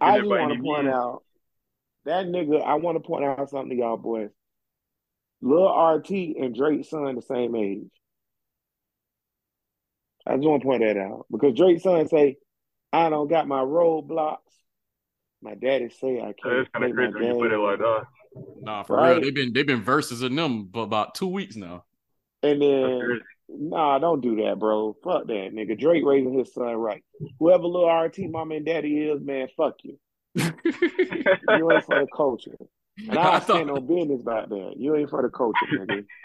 [0.00, 1.22] I just want to point out
[2.04, 2.62] that nigga.
[2.62, 4.30] I want to point out something to y'all boys.
[5.42, 7.90] Lil RT and Drake's son the same age.
[10.26, 12.38] I just want to point that out because Drake's son say,
[12.92, 14.38] "I don't got my roadblocks."
[15.42, 16.60] My daddy say I can't.
[16.60, 18.04] It's kind of crazy when you put it like that.
[18.62, 19.12] Nah, for right?
[19.12, 21.84] real, they've been they've been verses in them for about two weeks now.
[22.42, 23.20] And then
[23.56, 24.96] Nah, don't do that, bro.
[25.02, 25.78] Fuck that, nigga.
[25.78, 27.02] Drake raising his son right.
[27.38, 29.98] Whoever little RT mama and daddy is, man, fuck you.
[30.34, 32.56] you ain't for the culture.
[33.08, 34.74] And I, I thought, stand no business about that.
[34.76, 36.04] You ain't for the culture, nigga.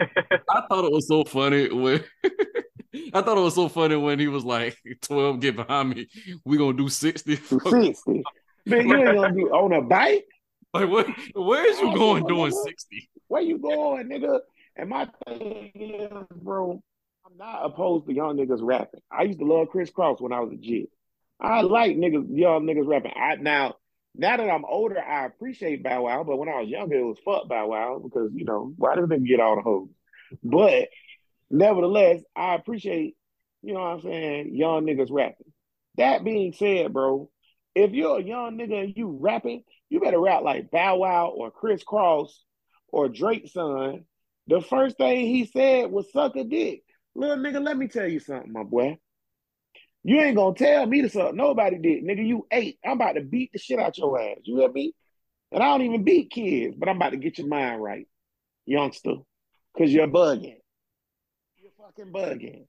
[0.50, 2.02] I thought it was so funny when
[3.14, 6.08] I thought it was so funny when he was like, 12 get behind me.
[6.44, 7.36] We gonna do 60.
[7.36, 8.22] 60.
[8.66, 10.26] Man, you ain't gonna be on a bike.
[10.72, 13.10] Like what where's you oh, going doing 60?
[13.26, 14.40] Where you going, nigga?
[14.76, 16.82] And my thing is, bro,
[17.30, 19.00] I'm not opposed to young niggas rapping.
[19.10, 20.86] I used to love Kris Kross when I was a kid.
[21.40, 23.12] I like niggas, young niggas rapping.
[23.14, 23.76] I now,
[24.16, 26.24] now that I'm older, I appreciate Bow Wow.
[26.24, 29.06] But when I was younger, it was fuck Bow Wow because you know why does
[29.06, 29.88] nigga get all the hoes?
[30.42, 30.88] But
[31.50, 33.16] nevertheless, I appreciate
[33.62, 35.52] you know what I'm saying young niggas rapping.
[35.98, 37.30] That being said, bro,
[37.74, 41.50] if you're a young nigga and you rapping, you better rap like Bow Wow or
[41.50, 42.30] Kris Kross
[42.88, 44.04] or Drake's son.
[44.48, 46.82] The first thing he said was suck a dick.
[47.14, 48.98] Little nigga, let me tell you something, my boy.
[50.02, 51.34] You ain't gonna tell me to suck.
[51.34, 52.04] Nobody did.
[52.04, 52.78] Nigga, you eight.
[52.84, 54.38] I'm about to beat the shit out your ass.
[54.44, 54.94] You hear me?
[55.52, 58.06] And I don't even beat kids, but I'm about to get your mind right,
[58.64, 59.16] youngster.
[59.76, 60.56] Cause you're bugging.
[61.58, 62.66] You're fucking bugging.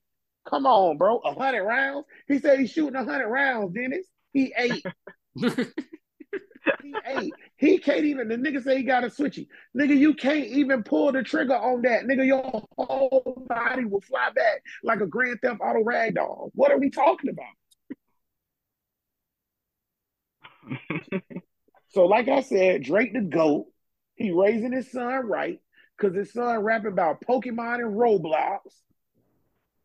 [0.50, 1.18] Come on, bro.
[1.18, 2.06] A hundred rounds?
[2.28, 4.08] He said he's shooting a hundred rounds, Dennis.
[4.34, 4.86] He eight.
[5.36, 7.34] he eight.
[7.62, 8.28] He can't even.
[8.28, 9.48] The nigga say he got a switchy.
[9.78, 12.06] Nigga, you can't even pull the trigger on that.
[12.06, 12.42] Nigga, your
[12.76, 16.50] whole body will fly back like a Grand Theft Auto rag doll.
[16.56, 17.46] What are we talking about?
[21.90, 23.68] so, like I said, Drake the GOAT.
[24.16, 25.60] He raising his son right
[25.96, 28.58] because his son rapping about Pokemon and Roblox.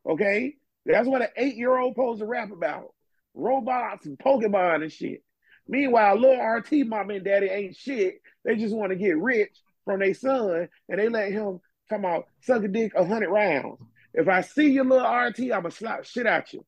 [0.09, 0.55] Okay?
[0.87, 2.95] That's what an eight-year-old supposed to rap about.
[3.35, 5.23] Robots and Pokemon and shit.
[5.69, 8.21] Meanwhile, little RT mama and daddy ain't shit.
[8.45, 12.27] They just want to get rich from their son, and they let him come out
[12.41, 13.79] suck a dick a hundred rounds.
[14.15, 16.65] If I see your little RT, I'ma slap shit at you,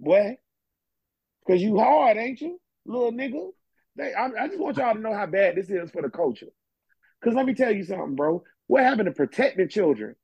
[0.00, 0.38] boy.
[1.46, 3.50] Cause you hard, ain't you, little nigga?
[3.94, 6.48] They, I, I just want y'all to know how bad this is for the culture.
[7.22, 8.42] Cause let me tell you something, bro.
[8.66, 10.16] What happened to protecting children?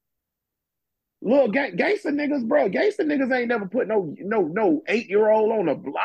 [1.20, 2.68] Look, gangster niggas, bro.
[2.68, 6.02] Gangster niggas ain't never put no no no eight year old on a block.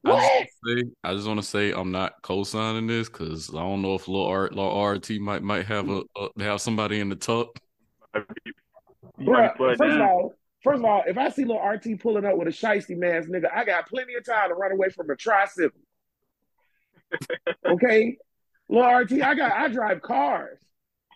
[0.00, 0.48] What?
[0.64, 3.82] I just, say, I just want to say I'm not co-signing this because I don't
[3.82, 7.16] know if little art, little RT might might have a, a have somebody in the
[7.16, 7.48] tuck.
[9.20, 12.48] Bruh, first of all, first of all, if I see little RT pulling up with
[12.48, 15.80] a shiesty man's nigga, I got plenty of time to run away from a tricycle.
[17.66, 18.16] okay,
[18.68, 20.58] little RT, I got I drive cars.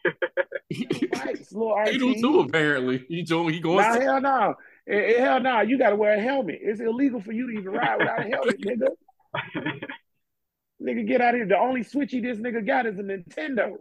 [0.04, 1.94] Bikes, little RT.
[1.94, 3.04] You do too, apparently.
[3.08, 3.78] You do he going?
[3.78, 4.54] Nah, hell no.
[4.88, 6.60] Eh, eh, hell no, nah, you got to wear a helmet.
[6.62, 8.88] It's illegal for you to even ride without a helmet, nigga.
[10.82, 11.46] nigga, get out of here.
[11.46, 13.76] The only switchy this nigga got is a Nintendo.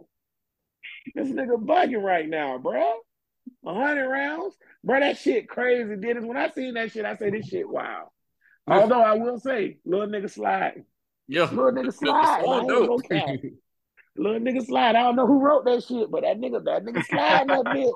[1.14, 3.00] This nigga bugging right now, bro.
[3.66, 5.00] A hundred rounds, bro.
[5.00, 6.24] That shit crazy, Dennis.
[6.24, 8.10] When I seen that shit, I say this shit wow.
[8.66, 10.84] Although I will say, little nigga slide.
[11.26, 12.42] Yeah, little nigga slide.
[12.44, 12.98] Oh, no.
[14.16, 14.96] Little nigga slide.
[14.96, 17.92] I don't know who wrote that shit, but that nigga, that nigga slide that bit.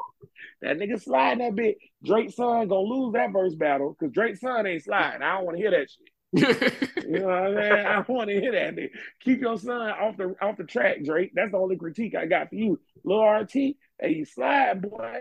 [0.63, 1.79] That nigga slide that bit.
[2.05, 5.23] Drake's son gonna lose that verse battle because Drake's son ain't sliding.
[5.23, 6.09] I don't want to hear that shit.
[6.33, 7.87] You know what I'm saying?
[7.87, 8.77] I want to hear that.
[8.77, 8.91] Nigga.
[9.21, 11.33] Keep your son off the off the track, Drake.
[11.35, 13.53] That's the only critique I got for you, little RT.
[13.53, 13.77] Hey,
[14.15, 15.21] you slide, boy.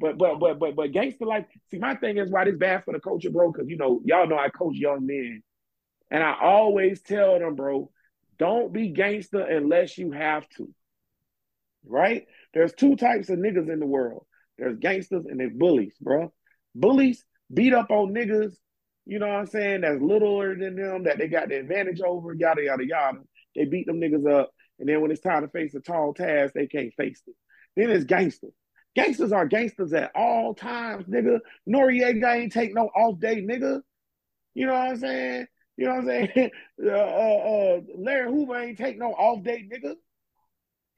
[0.00, 1.46] But but but but but gangster life.
[1.70, 3.52] See, my thing is why this bad for the culture, bro.
[3.52, 5.42] Because you know y'all know I coach young men,
[6.10, 7.90] and I always tell them, bro
[8.42, 10.68] don't be gangster unless you have to.
[11.86, 12.26] Right?
[12.52, 14.26] There's two types of niggas in the world.
[14.58, 16.32] There's gangsters and there's bullies, bro.
[16.74, 18.56] Bullies beat up on niggas,
[19.06, 22.34] you know what I'm saying, that's littler than them, that they got the advantage over,
[22.34, 23.18] yada, yada, yada.
[23.54, 24.50] They beat them niggas up.
[24.78, 27.34] And then when it's time to face a tall task, they can't face it.
[27.76, 28.52] then it's gangsters.
[28.94, 31.40] Gangsters are gangsters at all times, nigga.
[31.68, 33.80] Noriega ain't take no off day, nigga.
[34.54, 35.46] You know what I'm saying?
[35.76, 36.50] You know what I'm saying?
[36.84, 39.94] Uh, uh, uh, Larry Hoover ain't take no off day, nigga.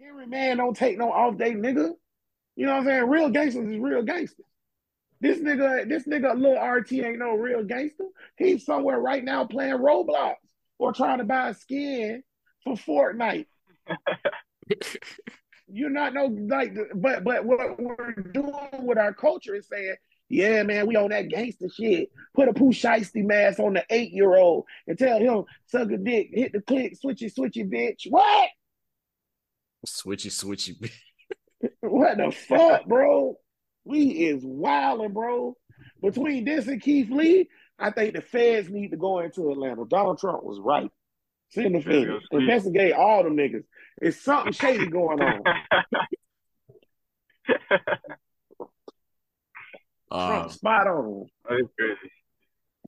[0.00, 1.92] Henry Man don't take no off day, nigga.
[2.56, 3.08] You know what I'm saying?
[3.10, 4.46] Real gangsters is real gangsters.
[5.20, 8.04] This nigga, this nigga, little RT ain't no real gangster.
[8.36, 10.34] He's somewhere right now playing Roblox
[10.78, 12.22] or trying to buy a skin
[12.62, 13.46] for Fortnite.
[15.66, 19.96] You're not no like, but but what we're doing with our culture is saying,
[20.28, 22.10] yeah, man, we on that gangster shit.
[22.34, 25.96] Put a Pooh Shiesty mask on the eight year old and tell him suck a
[25.96, 28.10] dick, hit the click, switchy, switchy, bitch.
[28.10, 28.50] What?
[29.86, 30.78] Switchy, switchy.
[30.78, 31.70] Bitch.
[31.80, 33.36] what the fuck, bro?
[33.84, 35.56] We is wilding, bro.
[36.02, 39.84] Between this and Keith Lee, I think the feds need to go into Atlanta.
[39.86, 40.90] Donald Trump was right.
[41.50, 42.24] Send the feds.
[42.32, 43.64] Investigate all them niggas.
[44.00, 45.42] It's something shady going on.
[50.10, 51.26] Trump, spot on.
[51.48, 51.98] That's crazy.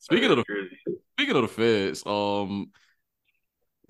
[0.01, 0.77] Speaking of the crazy.
[1.15, 2.71] speaking of the feds, um,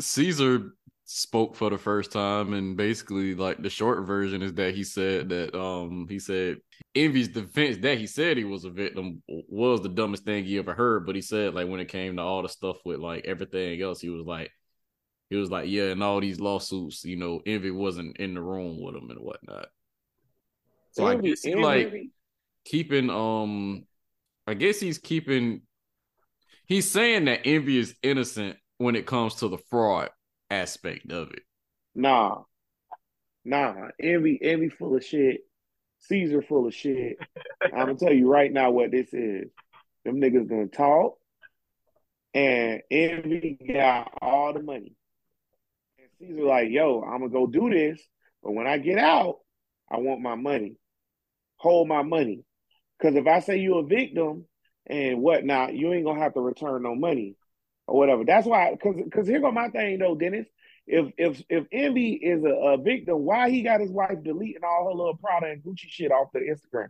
[0.01, 0.73] Cesar
[1.09, 5.29] spoke for the first time and basically like the short version is that he said
[5.29, 6.57] that um he said
[6.97, 10.75] envy's defense that he said he was a victim was the dumbest thing he ever
[10.75, 13.81] heard but he said like when it came to all the stuff with like everything
[13.81, 14.51] else he was like
[15.31, 18.83] he was like yeah and all these lawsuits you know envy wasn't in the room
[18.83, 19.69] with him and whatnot.
[20.91, 21.93] So envy, i guess like
[22.65, 23.87] keeping um
[24.49, 25.63] i guess he's keeping
[26.67, 30.11] he's saying that envy is innocent when it comes to the fraud
[30.51, 31.43] aspect of it.
[31.95, 32.43] Nah,
[33.45, 33.89] nah.
[34.01, 35.41] Envy, envy, full of shit.
[36.01, 37.19] Cesar, full of shit.
[37.63, 39.49] I'm gonna tell you right now what this is.
[40.05, 41.19] Them niggas gonna talk,
[42.33, 44.95] and envy got all the money.
[45.99, 48.01] And Cesar like, yo, I'm gonna go do this,
[48.43, 49.39] but when I get out,
[49.91, 50.77] I want my money.
[51.57, 52.45] Hold my money,
[52.99, 54.45] because if I say you a victim
[54.87, 57.35] and whatnot, you ain't gonna have to return no money
[57.87, 58.25] or whatever.
[58.25, 60.47] That's why, because because here go my thing though, Dennis.
[60.87, 64.87] If if if Envy is a, a, victim, why he got his wife deleting all
[64.87, 66.89] her little Prada and Gucci shit off the Instagram?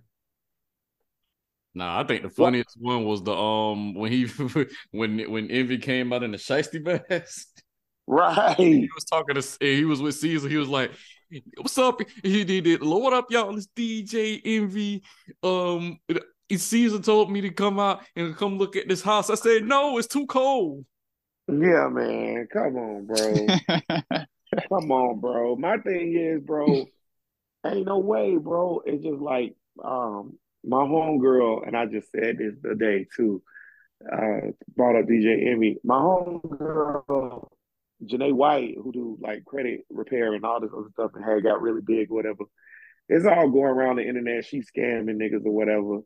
[1.74, 2.94] Nah, I think the funniest what?
[2.94, 4.26] one was the um when he
[4.90, 7.48] when when Envy came out in the shiesty mask.
[8.06, 8.56] Right.
[8.56, 10.48] He was talking to he was with Cesar.
[10.48, 10.92] He was like,
[11.56, 12.82] "What's up?" He did it.
[12.82, 13.56] Lord up, y'all.
[13.56, 15.02] It's DJ Envy.
[15.42, 15.98] Um,
[16.54, 19.30] Cesar told me to come out and come look at this house.
[19.30, 20.84] I said, no, it's too cold.
[21.48, 22.48] Yeah, man.
[22.52, 23.46] Come on, bro.
[24.68, 25.56] come on, bro.
[25.56, 26.86] My thing is, bro,
[27.64, 28.82] ain't no way, bro.
[28.84, 29.54] It's just like
[29.84, 33.42] um my homegirl, and I just said this the day too.
[34.12, 35.78] Uh brought up DJ Envy.
[35.84, 37.48] My homegirl,
[38.04, 41.62] Janae White, who do like credit repair and all this other stuff and had got
[41.62, 42.44] really big, whatever.
[43.08, 44.44] It's all going around the internet.
[44.44, 46.00] She's scamming niggas or whatever.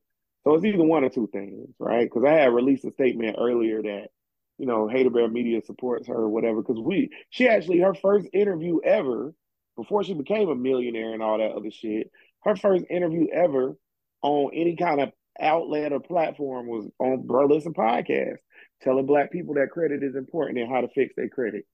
[0.44, 2.08] So it's either one or two things, right?
[2.08, 4.08] Because I had released a statement earlier that,
[4.58, 6.62] you know, Hater Bear Media supports her or whatever.
[6.62, 9.34] Because we, she actually, her first interview ever,
[9.76, 12.10] before she became a millionaire and all that other shit,
[12.44, 13.76] her first interview ever
[14.22, 18.38] on any kind of outlet or platform was on Bro Listen podcast,
[18.82, 21.66] telling black people that credit is important and how to fix their credit.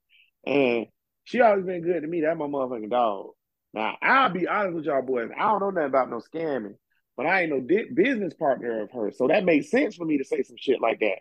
[0.44, 0.86] And
[1.24, 2.20] she always been good to me.
[2.20, 3.30] That's my motherfucking dog.
[3.74, 5.30] Now, I'll be honest with y'all boys.
[5.36, 6.76] I don't know nothing about no scamming
[7.16, 9.16] but I ain't no di- business partner of hers.
[9.18, 11.18] So that makes sense for me to say some shit like that.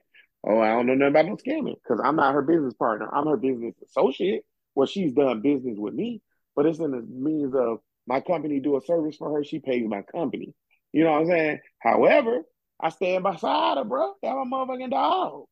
[0.47, 3.10] Oh, I don't know nothing about no scamming because I'm not her business partner.
[3.13, 4.43] I'm her business associate.
[4.75, 6.21] Well, she's done business with me,
[6.55, 9.43] but it's in the means of my company do a service for her.
[9.43, 10.53] She pays my company.
[10.91, 11.60] You know what I'm saying?
[11.79, 12.43] However,
[12.79, 14.13] I stand beside her, bro.
[14.21, 15.45] That's my motherfucking dog.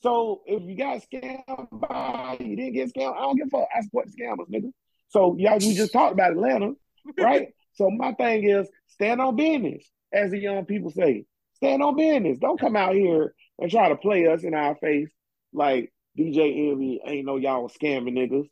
[0.00, 3.16] So if you got scammed by, you didn't get scammed.
[3.16, 3.68] I don't give a fuck.
[3.76, 4.70] I support scammers, nigga.
[5.08, 6.72] So y'all, we just talked about Atlanta,
[7.18, 7.48] right?
[7.78, 11.24] so my thing is, Stand on business, as the young people say.
[11.54, 12.38] Stand on business.
[12.38, 15.08] Don't come out here and try to play us in our face
[15.52, 18.48] like DJ Envy ain't know y'all was scamming niggas.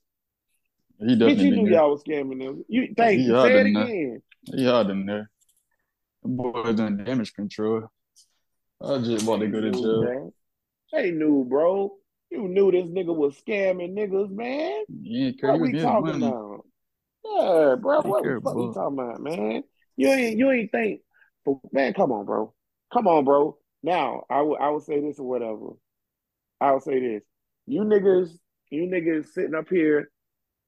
[1.01, 1.39] He doesn't.
[1.45, 2.65] you knew y'all was scamming them.
[2.69, 3.33] You thank you.
[3.43, 4.23] Say it again.
[4.45, 5.31] He hard in there.
[6.23, 7.91] The boys doing damage control.
[8.81, 10.03] I just want to go to jail.
[10.05, 10.33] Man.
[10.93, 11.97] They knew, bro.
[12.31, 14.85] You knew this nigga was scamming niggas, man.
[14.89, 16.27] Yeah, what we talking money.
[16.27, 16.56] about?
[17.35, 18.03] Yeah, bro.
[18.03, 19.63] What the fuck we talking about, man?
[19.97, 21.01] You ain't you ain't think,
[21.45, 22.53] but man, come on, bro.
[22.93, 23.59] Come on, bro.
[23.83, 25.71] Now, I would I would say this or whatever.
[26.61, 27.23] I would say this.
[27.67, 28.31] You niggas,
[28.71, 30.11] you niggas sitting up here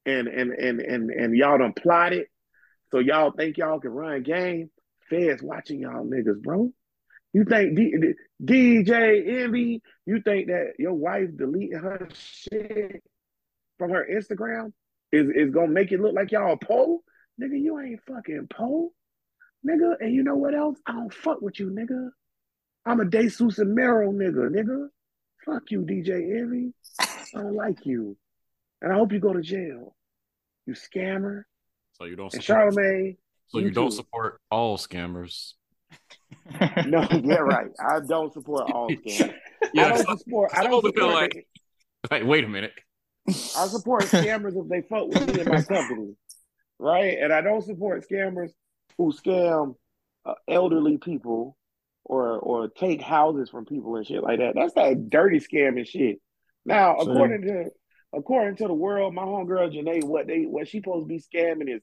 [0.06, 2.26] and and and and and y'all done plotted.
[2.90, 4.70] So y'all think y'all can run game.
[5.10, 6.70] Feds watching y'all niggas, bro.
[7.32, 13.02] You think D- D- DJ Envy, you think that your wife deleting her shit
[13.78, 14.72] from her Instagram
[15.12, 17.00] is, is gonna make it look like y'all poor?
[17.40, 18.92] Nigga, you ain't fucking Poe.
[19.66, 20.78] Nigga, and you know what else?
[20.86, 22.10] I don't fuck with you, nigga.
[22.86, 24.88] I'm a Desus and Mero nigga, nigga.
[25.44, 26.72] Fuck you, DJ Envy.
[27.00, 28.16] I don't like you.
[28.82, 29.94] And I hope you go to jail.
[30.66, 31.42] You scammer.
[31.92, 33.16] So you don't And support, Charlemagne.
[33.48, 33.96] so you don't too.
[33.96, 35.54] support all scammers.
[36.86, 37.70] No, yeah, right.
[37.80, 39.30] I don't support all scammers.
[39.62, 40.50] I Yeah, don't support.
[40.54, 41.14] I don't feel support.
[41.14, 41.46] like-
[42.10, 42.72] like wait a minute.
[43.28, 46.14] I support scammers if they fuck with me and my company,
[46.78, 47.18] right?
[47.20, 48.50] And I don't support scammers
[48.96, 49.76] who scam
[50.24, 51.56] uh, elderly people
[52.04, 54.54] or or take houses from people and shit like that.
[54.54, 56.20] That's that dirty scamming shit.
[56.64, 57.70] Now, according to
[58.14, 61.74] according to the world, my homegirl Janae, what they what she supposed to be scamming
[61.74, 61.82] is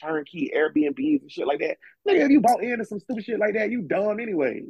[0.00, 1.76] turnkey Airbnbs and shit like that.
[2.08, 4.64] Nigga, if you bought into some stupid shit like that, you dumb anyways.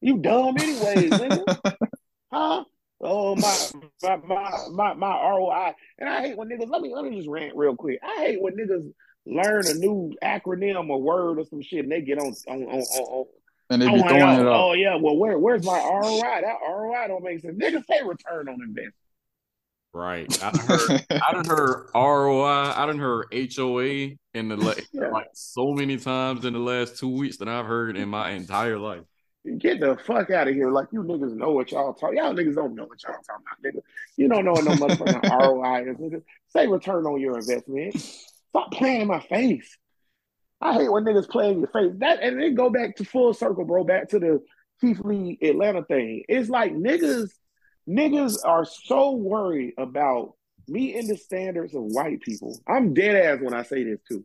[0.00, 1.76] You dumb anyways, nigga.
[2.30, 2.64] Huh?
[3.00, 3.56] Oh my
[4.02, 5.74] my my my my ROI.
[5.98, 7.98] And I hate when niggas let me let me just rant real quick.
[8.02, 8.92] I hate when niggas
[9.26, 12.80] learn a new acronym or word or some shit and they get on on on,
[12.80, 13.26] on, on
[13.70, 14.40] and they be oh, want throwing out.
[14.40, 14.54] it up.
[14.54, 16.40] Oh yeah, well where where's my ROI?
[16.42, 17.58] That ROI don't make sense.
[17.58, 18.94] Niggas say return on investment.
[19.94, 20.42] Right.
[20.42, 25.08] I done heard I done heard ROI, I done heard HOA in the la- Yeah.
[25.08, 28.78] like so many times in the last two weeks that I've heard in my entire
[28.78, 29.02] life.
[29.56, 30.70] Get the fuck out of here.
[30.70, 32.12] Like you niggas know what y'all talk.
[32.14, 33.82] Y'all niggas don't know what y'all talking about, nigga.
[34.16, 36.22] You don't know what no motherfucking ROI is, nigga.
[36.48, 37.98] Say return on your investment.
[38.48, 39.76] Stop playing in my face.
[40.60, 41.92] I hate when niggas play in your face.
[41.98, 43.84] That and then go back to full circle, bro.
[43.84, 44.42] Back to the
[44.80, 46.24] Keith Lee Atlanta thing.
[46.28, 47.30] It's like niggas,
[47.88, 50.34] niggas are so worried about
[50.66, 52.60] meeting the standards of white people.
[52.66, 54.24] I'm dead ass when I say this too.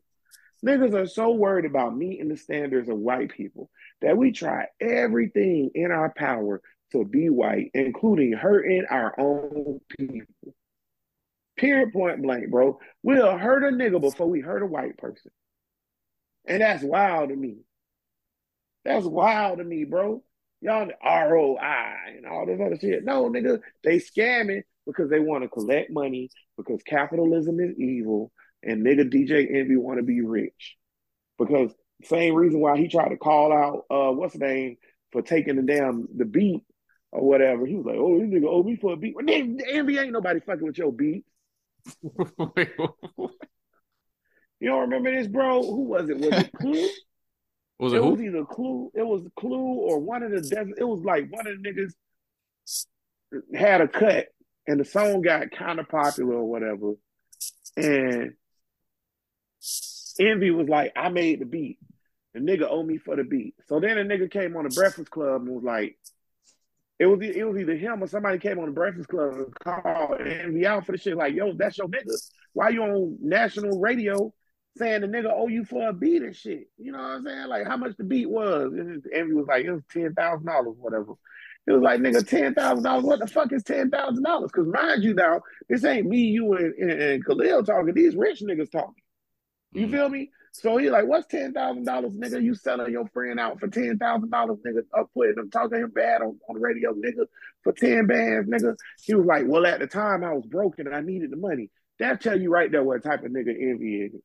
[0.66, 3.70] Niggas are so worried about meeting the standards of white people
[4.04, 10.54] that we try everything in our power to be white, including hurting our own people.
[11.58, 12.80] Period, point blank, bro.
[13.02, 15.32] We'll hurt a nigga before we hurt a white person.
[16.46, 17.60] And that's wild to me.
[18.84, 20.22] That's wild to me, bro.
[20.62, 21.58] Y'all ROI
[22.18, 23.06] and all this other shit.
[23.06, 28.32] No, nigga, they scamming because they want to collect money because capitalism is evil
[28.62, 30.76] and nigga DJ Envy want to be rich.
[31.38, 31.74] Because
[32.04, 34.78] same reason why he tried to call out uh what's the name
[35.12, 36.64] for taking the damn the beat
[37.12, 37.66] or whatever.
[37.66, 39.16] He was like, oh, this nigga owe me for a beat.
[39.16, 41.26] Well, nigga, Envy ain't nobody fucking with your beat.
[44.64, 45.62] You don't remember this, bro?
[45.62, 46.18] Who was it?
[46.18, 46.72] Was it Clue?
[47.80, 48.26] was it it was who?
[48.26, 50.76] either Clue, it was Clue or one of the desert.
[50.78, 51.94] It was like one of the niggas
[53.54, 54.28] had a cut
[54.66, 56.94] and the song got kind of popular or whatever.
[57.76, 58.36] And
[60.18, 61.78] Envy was like, I made the beat.
[62.34, 63.56] The nigga owe me for the beat.
[63.68, 65.98] So then a nigga came on the Breakfast Club and was like,
[67.00, 70.22] it was it was either him or somebody came on the Breakfast Club and called
[70.22, 71.18] Envy out for the shit.
[71.18, 72.14] Like, yo, that's your nigga.
[72.54, 74.34] Why you on national radio
[74.78, 76.70] saying the nigga owe you for a beat and shit?
[76.78, 77.48] You know what I'm saying?
[77.48, 78.74] Like, how much the beat was?
[78.74, 81.14] And Envy was like, it was ten thousand dollars, whatever.
[81.66, 83.06] It was like, nigga, ten thousand dollars.
[83.06, 84.52] What the fuck is ten thousand dollars?
[84.52, 87.94] Because mind you, now this ain't me, you, and, and, and Khalil talking.
[87.94, 89.03] These rich niggas talking.
[89.74, 90.30] You feel me?
[90.52, 92.42] So he like, what's ten thousand dollars, nigga?
[92.42, 94.84] You selling your friend out for ten thousand dollars, nigga?
[94.98, 97.26] Up putting him talking him bad on, on the radio, nigga,
[97.64, 98.76] for ten bands, nigga.
[99.04, 101.70] He was like, well, at the time I was broken and I needed the money.
[102.00, 104.22] That tell you right there what type of nigga envy is.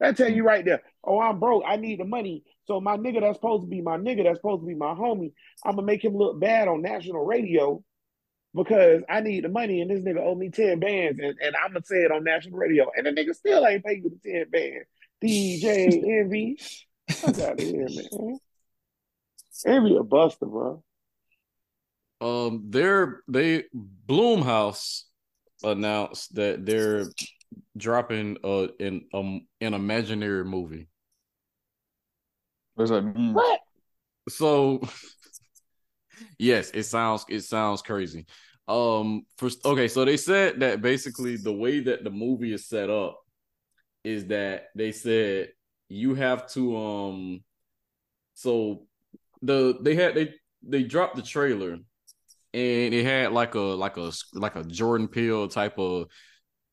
[0.00, 0.82] That tell you right there.
[1.02, 1.62] Oh, I'm broke.
[1.66, 2.42] I need the money.
[2.66, 5.32] So my nigga that's supposed to be my nigga, that's supposed to be my homie,
[5.64, 7.82] I'm gonna make him look bad on national radio
[8.54, 11.72] because I need the money and this nigga owe me 10 bands and, and I'm
[11.72, 12.90] gonna say it on national radio.
[12.96, 14.86] And the nigga still ain't paying you the 10 bands.
[15.22, 16.58] DJ Envy.
[17.10, 18.38] Fuck out of here, man.
[19.66, 20.82] Envy a buster, bro.
[22.20, 23.64] Um, they're they
[24.06, 25.02] Blumhouse
[25.62, 27.06] announced that they're
[27.76, 30.88] dropping uh in um an imaginary movie.
[32.74, 33.34] What does that mean?
[33.34, 33.60] What?
[34.28, 34.80] So
[36.38, 38.26] yes, it sounds it sounds crazy.
[38.66, 42.90] Um first okay, so they said that basically the way that the movie is set
[42.90, 43.20] up
[44.04, 45.48] is that they said
[45.88, 47.44] you have to um
[48.34, 48.86] so
[49.42, 54.12] the they had they they dropped the trailer and it had like a like a
[54.32, 56.06] like a Jordan Peele type of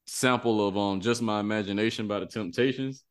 [0.07, 3.03] sample of um just my imagination by the Temptations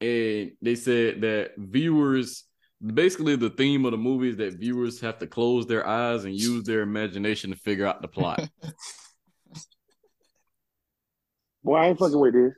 [0.00, 2.44] and they said that viewers
[2.84, 6.34] basically the theme of the movie is that viewers have to close their eyes and
[6.34, 8.48] use their imagination to figure out the plot.
[11.64, 12.54] Boy, I ain't fucking with this.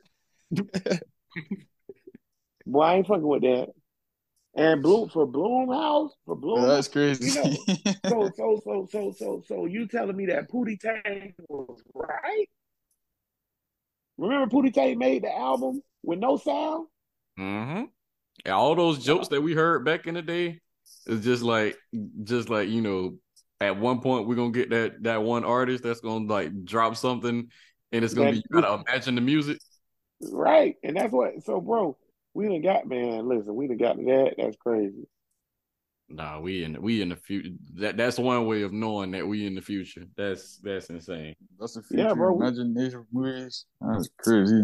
[2.65, 3.69] Boy, I ain't fucking with that.
[4.55, 7.39] And Bloom for Blumhouse, for Bloom, That's crazy.
[7.39, 7.55] You
[8.07, 12.45] so so so so so so you telling me that Pootie Tang was right?
[14.17, 16.87] Remember Pootie Tang made the album with no sound.
[17.39, 17.83] Mm-hmm.
[18.45, 20.61] And all those jokes that we heard back in the day
[21.05, 21.77] is just like,
[22.23, 23.17] just like you know,
[23.61, 27.49] at one point we're gonna get that that one artist that's gonna like drop something,
[27.91, 29.59] and it's gonna be you gotta imagine the music.
[30.21, 31.43] Right, and that's what.
[31.43, 31.97] So, bro,
[32.33, 33.27] we done got man.
[33.27, 34.35] Listen, we done got that.
[34.37, 35.07] That's crazy.
[36.11, 37.51] Nah, we in we in the future.
[37.75, 40.05] That that's one way of knowing that we in the future.
[40.17, 41.35] That's that's insane.
[41.59, 42.07] That's the future.
[42.07, 42.35] Yeah, bro.
[42.35, 43.65] Imagination movies.
[43.79, 44.63] That's crazy.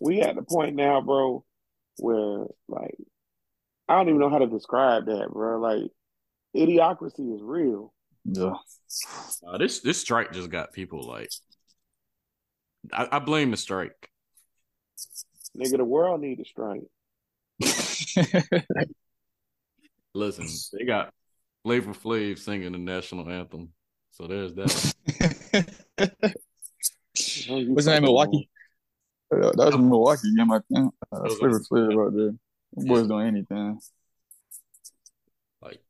[0.00, 1.44] We at the point now, bro,
[1.98, 2.96] where like
[3.88, 5.60] I don't even know how to describe that, bro.
[5.60, 5.90] Like
[6.54, 7.92] idiocracy is real.
[8.24, 8.54] Yeah.
[9.46, 11.30] Uh, this this strike just got people like.
[12.92, 14.10] I, I blame the strike.
[15.56, 16.82] Nigga, the world need a strike.
[20.14, 21.12] Listen, they got
[21.62, 23.72] Flavor Flav singing the national anthem,
[24.12, 24.94] so there's that.
[27.48, 28.48] What's the name, Milwaukee?
[29.30, 30.94] That was a Milwaukee game, I think.
[31.10, 32.34] Uh, Flavor Flav right there.
[32.74, 33.80] The boys doing anything.
[35.60, 35.80] Like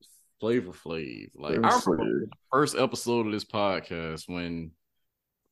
[0.41, 1.31] Flavor Flav.
[1.35, 1.81] Like our
[2.51, 4.71] first episode of this podcast when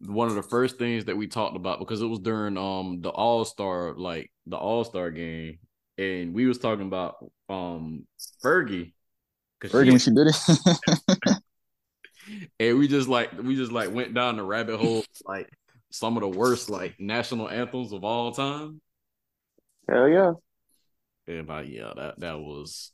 [0.01, 3.11] one of the first things that we talked about because it was during um the
[3.11, 5.59] All Star like the All Star game
[5.99, 7.17] and we was talking about
[7.49, 8.07] um
[8.43, 8.93] Fergie.
[9.63, 11.37] Fergie she, when she did it.
[12.61, 15.49] and we just like we just like went down the rabbit hole like
[15.95, 18.81] some of the worst like national anthems of all time.
[19.89, 20.33] Hell yeah.
[21.29, 22.91] And like yeah, that that was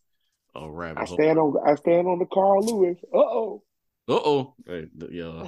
[0.54, 1.16] a rabbit I hole.
[1.16, 2.98] stand on I stand on the Carl Lewis.
[3.04, 3.62] Uh oh.
[4.06, 4.54] Uh oh.
[4.66, 5.44] Hey, yeah.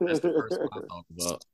[0.00, 1.44] That's the first one I talked about.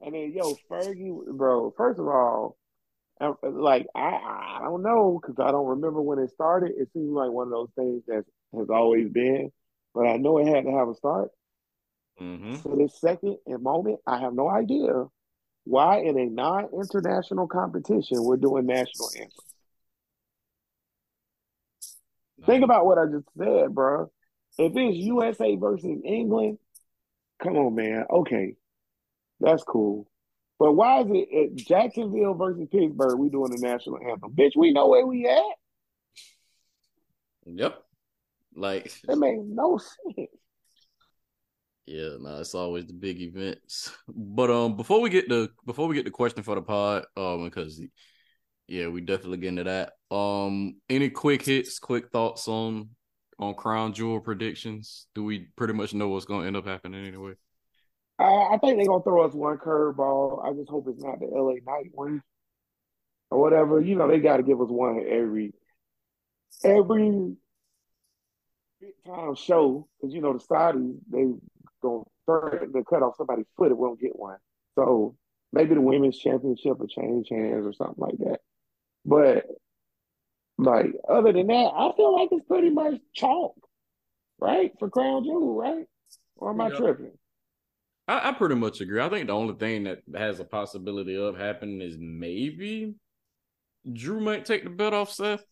[0.00, 2.56] And then yo, Fergie, bro, first of all,
[3.20, 6.72] like I, I don't know because I don't remember when it started.
[6.76, 8.24] It seems like one of those things that
[8.58, 9.52] has always been,
[9.94, 11.30] but I know it had to have a start.
[12.20, 12.56] Mm-hmm.
[12.56, 15.04] So this second and moment, I have no idea
[15.64, 19.30] why in a non-international competition we're doing national anthem.
[22.44, 24.10] Think about what I just said, bro.
[24.58, 26.58] If it's USA versus England,
[27.42, 28.04] come on, man.
[28.08, 28.54] Okay,
[29.40, 30.08] that's cool.
[30.58, 33.18] But why is it at Jacksonville versus Pittsburgh?
[33.18, 34.52] We doing the national anthem, bitch.
[34.56, 35.42] We know where we at.
[37.46, 37.82] Yep.
[38.54, 40.28] Like it makes no sense.
[41.86, 43.92] Yeah, no, it's always the big events.
[44.08, 47.44] But um, before we get the before we get the question for the pod, um,
[47.44, 47.80] because
[48.66, 49.92] yeah, we definitely get into that.
[50.14, 52.90] Um, any quick hits, quick thoughts on
[53.38, 55.06] on Crown Jewel predictions?
[55.14, 57.34] Do we pretty much know what's going to end up happening anyway?
[58.18, 60.44] I, I think they're gonna throw us one curveball.
[60.44, 62.22] I just hope it's not the LA Knight one
[63.30, 63.80] or whatever.
[63.80, 65.52] You know, they got to give us one every
[66.64, 67.36] every
[69.06, 71.26] time show because you know the Saudis they
[71.82, 74.38] gonna threaten to cut off somebody's foot it won't get one.
[74.74, 75.16] So
[75.52, 78.40] maybe the women's championship will change hands or something like that.
[79.04, 79.46] But
[80.58, 83.54] like other than that, I feel like it's pretty much chalk,
[84.38, 84.72] right?
[84.78, 85.86] For Crown Jewel, right?
[86.36, 87.12] Or am I tripping?
[88.08, 89.00] I, I, pretty much agree.
[89.00, 92.94] I think the only thing that has a possibility of happening is maybe
[93.92, 95.44] Drew might take the belt off Seth,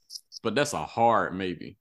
[0.42, 1.76] but that's a hard maybe.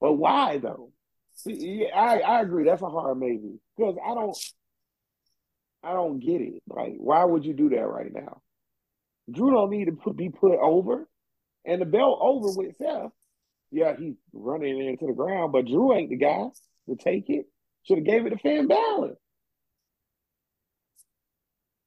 [0.00, 0.92] But why though?
[1.34, 2.64] See, yeah, I I agree.
[2.64, 4.36] That's a hard maybe because I don't
[5.82, 6.62] I don't get it.
[6.68, 8.42] Like, why would you do that right now?
[9.30, 11.08] Drew don't need to put, be put over,
[11.64, 13.12] and the belt over with Seth.
[13.70, 16.48] Yeah, he's running into the ground, but Drew ain't the guy
[16.88, 17.46] to take it.
[17.84, 19.14] Should have gave it to Finn Balor.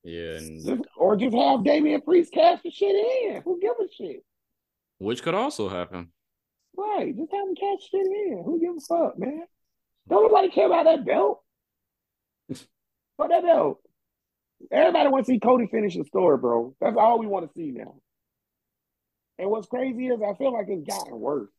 [0.04, 3.42] Yeah, and just, or just have Damian Priest cash the shit in.
[3.44, 4.24] Who give a shit?
[4.98, 6.10] Which could also happen.
[6.76, 8.42] Right, just have him cash shit in.
[8.44, 9.44] Who gives a fuck, man?
[10.08, 11.43] Don't nobody care about that belt.
[13.18, 13.80] What that belt?
[14.72, 16.76] Everybody wants to see Cody finish the story, bro.
[16.80, 17.96] That's all we want to see now.
[19.38, 21.50] And what's crazy is I feel like it's gotten worse.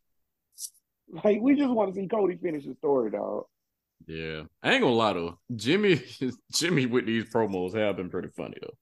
[1.23, 3.43] Like we just want to see Cody finish the story, dog.
[4.07, 5.39] Yeah, I ain't gonna lie though.
[5.55, 6.01] Jimmy,
[6.53, 8.73] Jimmy with these promos have been pretty funny though.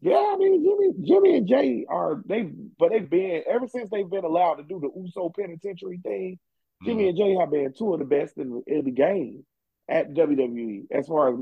[0.00, 4.08] Yeah, I mean Jimmy, Jimmy and Jay are they, but they've been ever since they've
[4.08, 6.38] been allowed to do the USO penitentiary thing.
[6.84, 7.08] Jimmy mm-hmm.
[7.08, 9.44] and Jay have been two of the best in, in the game
[9.88, 11.40] at WWE as far as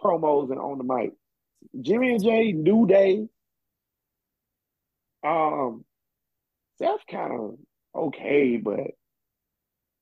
[0.00, 1.12] promos and on the mic.
[1.80, 3.28] Jimmy and Jay, New Day.
[5.24, 5.84] Um,
[6.78, 7.56] Seth kind of
[7.94, 8.80] okay, but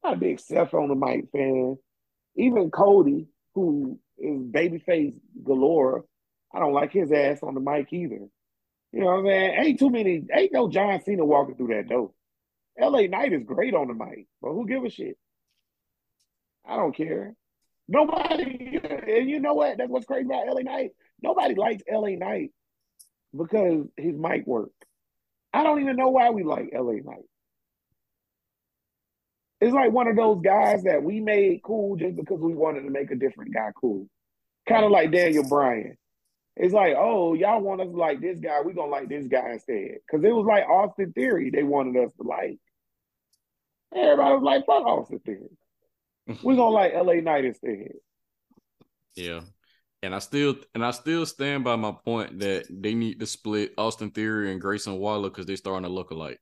[0.02, 1.76] not a big Seth on the mic fan.
[2.36, 5.14] Even Cody, who is babyface
[5.44, 6.04] galore,
[6.52, 8.26] I don't like his ass on the mic either.
[8.92, 9.54] You know what I'm saying?
[9.58, 12.10] Ain't too many, ain't no John Cena walking through that door.
[12.78, 15.16] LA Knight is great on the mic, but who give a shit?
[16.66, 17.34] I don't care.
[17.88, 19.78] Nobody, and you know what?
[19.78, 20.90] That's what's crazy about LA Knight.
[21.20, 22.50] Nobody likes LA Knight
[23.36, 24.84] because his mic worked.
[25.52, 27.24] I don't even know why we like LA Knight.
[29.60, 32.90] It's like one of those guys that we made cool just because we wanted to
[32.90, 34.08] make a different guy cool.
[34.68, 35.96] Kind of like Daniel Bryan.
[36.56, 39.52] It's like, oh, y'all want us to like this guy, we gonna like this guy
[39.52, 39.98] instead.
[40.10, 42.58] Cause it was like Austin Theory they wanted us to like.
[43.94, 45.50] Everybody was like, fuck Austin Theory.
[46.26, 47.92] We gonna like LA Knight instead.
[49.14, 49.40] Yeah.
[50.02, 53.72] And I still and I still stand by my point that they need to split
[53.78, 56.40] Austin Theory and Grayson Waller because they're starting to look alike.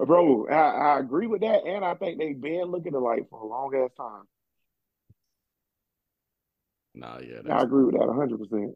[0.00, 3.42] Uh, bro, I, I, agree with that, and I think they've been looking alike for
[3.42, 4.22] a long ass time.
[6.94, 8.74] Nah, yeah, I agree with that hundred percent.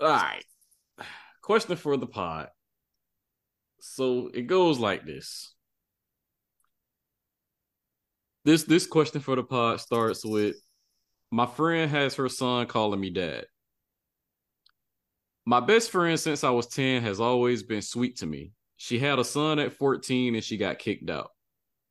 [0.00, 0.44] All right,
[1.42, 2.48] question for the pod.
[3.80, 5.54] So it goes like this.
[8.46, 10.54] This this question for the pod starts with
[11.32, 13.46] my friend has her son calling me dad.
[15.44, 18.52] My best friend since I was 10 has always been sweet to me.
[18.76, 21.32] She had a son at 14 and she got kicked out.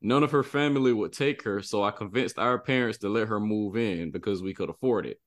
[0.00, 3.38] None of her family would take her, so I convinced our parents to let her
[3.38, 5.20] move in because we could afford it.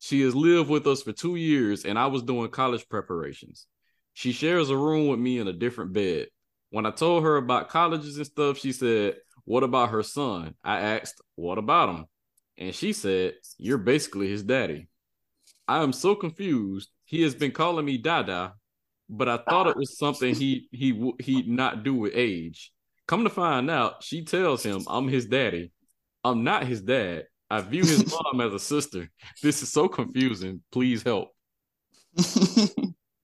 [0.00, 3.68] She has lived with us for two years and I was doing college preparations.
[4.14, 6.26] She shares a room with me in a different bed.
[6.70, 9.18] When I told her about colleges and stuff, she said,
[9.48, 10.56] What about her son?
[10.62, 12.04] I asked, What about him?
[12.58, 14.88] And she said, You're basically his daddy.
[15.66, 16.90] I am so confused.
[17.06, 18.52] He has been calling me Dada,
[19.08, 22.72] but I thought it was something he he he'd not do with age.
[23.06, 25.72] Come to find out, she tells him, I'm his daddy.
[26.22, 27.24] I'm not his dad.
[27.48, 29.08] I view his mom as a sister.
[29.42, 30.60] This is so confusing.
[30.70, 31.30] Please help.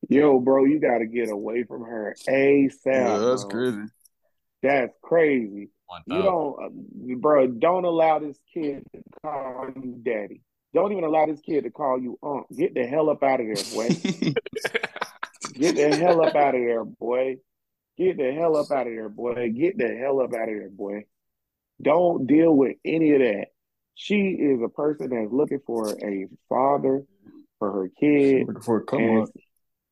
[0.09, 2.71] Yo, bro, you got to get away from her ASAP.
[2.87, 3.51] Yeah, that's bro.
[3.51, 3.83] crazy.
[4.63, 5.69] That's crazy.
[6.07, 7.47] You don't, uh, bro.
[7.47, 10.43] Don't allow this kid to call you daddy.
[10.73, 12.47] Don't even allow this kid to call you unc.
[12.57, 13.89] Get the hell up out of there, boy.
[15.55, 17.37] Get the hell up out of there, boy.
[17.97, 19.51] Get the hell up out of there, boy.
[19.51, 21.05] Get the hell up out of there, boy.
[21.81, 23.47] Don't deal with any of that.
[23.95, 27.05] She is a person that's looking for a father
[27.59, 28.49] for her kid.
[28.49, 29.29] Looking for a come up.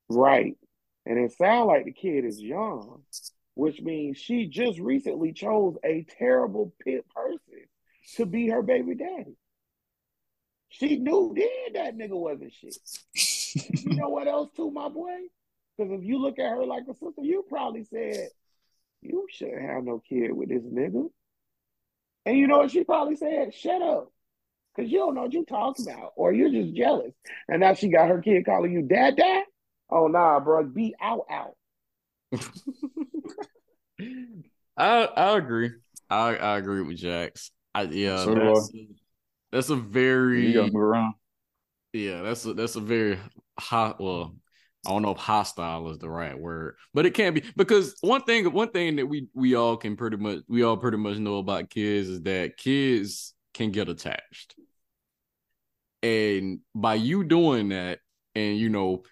[0.09, 0.57] Right.
[1.07, 3.03] And it sounds like the kid is young
[3.55, 7.67] which means she just recently chose a terrible pit person
[8.17, 9.37] to be her baby daddy.
[10.69, 12.77] She knew then that nigga wasn't shit.
[13.85, 15.17] you know what else too, my boy?
[15.77, 18.29] Because if you look at her like a sister, you probably said,
[19.03, 21.09] you shouldn't have no kid with this nigga.
[22.25, 23.53] And you know what she probably said?
[23.53, 24.13] Shut up.
[24.75, 26.13] Because you don't know what you're talking about.
[26.17, 27.13] Or you're just jealous.
[27.49, 29.45] And now she got her kid calling you dad dad?
[29.91, 30.65] Oh nah, bro.
[30.65, 31.57] Be out out.
[34.77, 35.71] I I agree.
[36.09, 37.51] I I agree with Jacks.
[37.75, 38.73] I yeah, so that's,
[39.51, 41.15] that's, a very you gotta move around.
[41.93, 43.19] Yeah, that's a that's a very
[43.59, 44.01] hot.
[44.01, 44.35] Well,
[44.87, 48.23] I don't know if hostile is the right word, but it can be because one
[48.23, 51.39] thing one thing that we we all can pretty much we all pretty much know
[51.39, 54.55] about kids is that kids can get attached,
[56.03, 58.01] and by you doing that,
[58.35, 59.03] and you know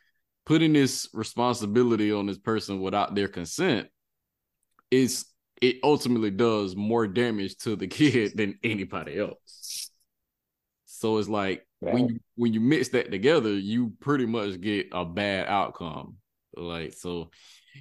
[0.45, 3.88] putting this responsibility on this person without their consent
[4.91, 5.26] is
[5.61, 9.91] it ultimately does more damage to the kid than anybody else.
[10.86, 11.95] So it's like right.
[11.95, 16.16] when you when you mix that together, you pretty much get a bad outcome.
[16.57, 17.30] Like so,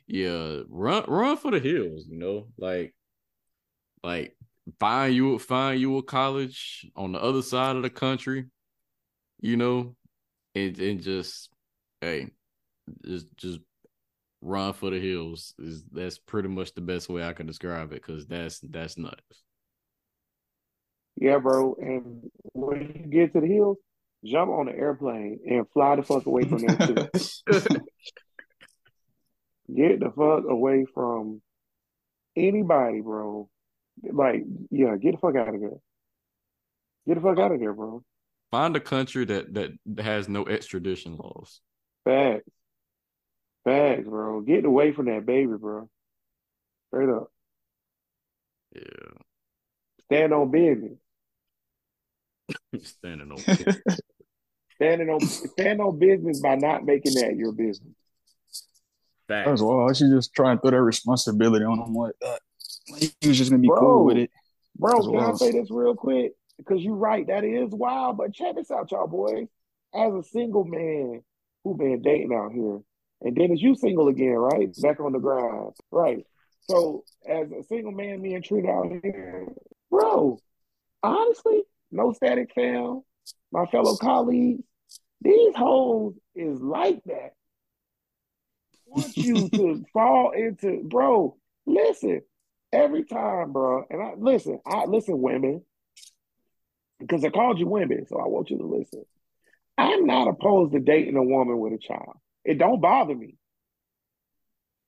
[0.07, 2.93] yeah, run run for the hills, you know, like
[4.03, 4.37] like
[4.79, 8.45] find you find you a college on the other side of the country,
[9.41, 9.95] you know,
[10.55, 11.49] and and just
[11.99, 12.29] hey,
[13.03, 13.59] just just
[14.41, 18.01] run for the hills is that's pretty much the best way I can describe it
[18.05, 19.43] because that's that's nuts.
[21.15, 21.75] Yeah, bro.
[21.79, 23.77] And when you get to the hills,
[24.23, 26.75] jump on the airplane and fly the fuck away from there
[29.75, 31.41] get the fuck away from
[32.35, 33.49] anybody, bro.
[34.01, 35.79] Like, yeah, get the fuck out of there.
[37.07, 38.03] Get the fuck out of there, bro.
[38.51, 39.71] Find a country that that
[40.01, 41.61] has no extradition laws.
[42.05, 42.49] Facts.
[43.69, 44.41] Facts, bro.
[44.41, 45.87] Get away from that baby, bro.
[46.87, 47.31] Straight up.
[48.75, 49.11] Yeah.
[50.05, 50.97] Stand on business.
[52.83, 53.77] Standing on business.
[54.75, 57.93] Standing on stand on business by not making that your business.
[59.27, 59.49] Facts.
[59.49, 62.39] As well, I should just try and throw that responsibility on him like that.
[63.21, 64.31] He was just gonna be bro, cool with it.
[64.77, 65.31] Bro, can well.
[65.31, 66.31] I say this real quick?
[66.57, 68.17] Because you're right, that is wild.
[68.17, 69.47] But check this out, y'all boys.
[69.93, 71.21] As a single man
[71.63, 72.79] who been dating out here,
[73.21, 74.69] and Dennis, you single again, right?
[74.81, 76.25] Back on the grind, right?
[76.61, 79.47] So, as a single man being treated out here,
[79.89, 80.39] bro,
[81.03, 83.01] honestly, no static fam,
[83.51, 84.63] my fellow colleagues,
[85.21, 87.33] These hoes is like that.
[88.85, 91.35] Want you to fall into, bro.
[91.65, 92.21] Listen,
[92.71, 93.85] every time, bro.
[93.89, 95.63] And I listen, I listen, women,
[96.99, 99.03] because I called you women, so I want you to listen.
[99.77, 102.17] I'm not opposed to dating a woman with a child.
[102.43, 103.35] It don't bother me.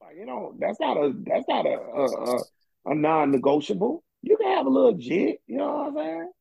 [0.02, 2.40] Like, you know, that's not a that's not a a, a,
[2.86, 4.04] a non-negotiable.
[4.22, 6.32] You can have a little jit, you know what I'm saying?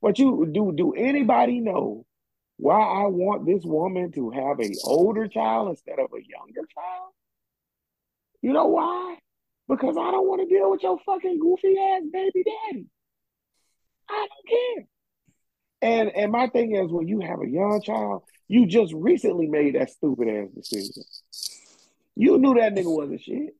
[0.00, 2.04] But you do do anybody know
[2.56, 7.12] why I want this woman to have a older child instead of a younger child?
[8.42, 9.16] You know why?
[9.68, 12.86] Because I don't want to deal with your fucking goofy ass baby daddy.
[14.08, 14.86] I don't care.
[15.80, 19.74] And and my thing is when you have a young child, you just recently made
[19.74, 21.04] that stupid ass decision.
[22.16, 23.54] You knew that nigga wasn't shit.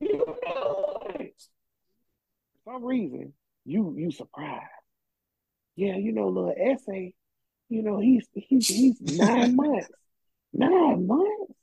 [0.00, 1.34] You know it.
[2.64, 3.32] For some reason,
[3.64, 4.62] you you surprised.
[5.74, 7.14] Yeah, you know, little essay,
[7.68, 9.88] you know, he's he's he's nine months.
[10.52, 11.54] Nine months.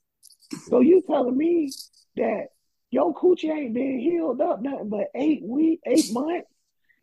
[0.70, 1.72] So you telling me
[2.16, 2.48] that
[2.90, 6.48] your coochie ain't been healed up nothing but eight week, eight months,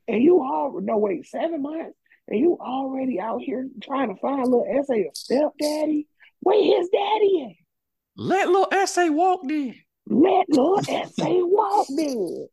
[0.09, 1.97] and you all no wait, seven months,
[2.29, 6.07] and you already out here trying to find a little essay of stepdaddy.
[6.41, 7.64] Where his daddy at?
[8.16, 9.75] Let little essay walk then.
[10.07, 12.49] Let little essay walk then.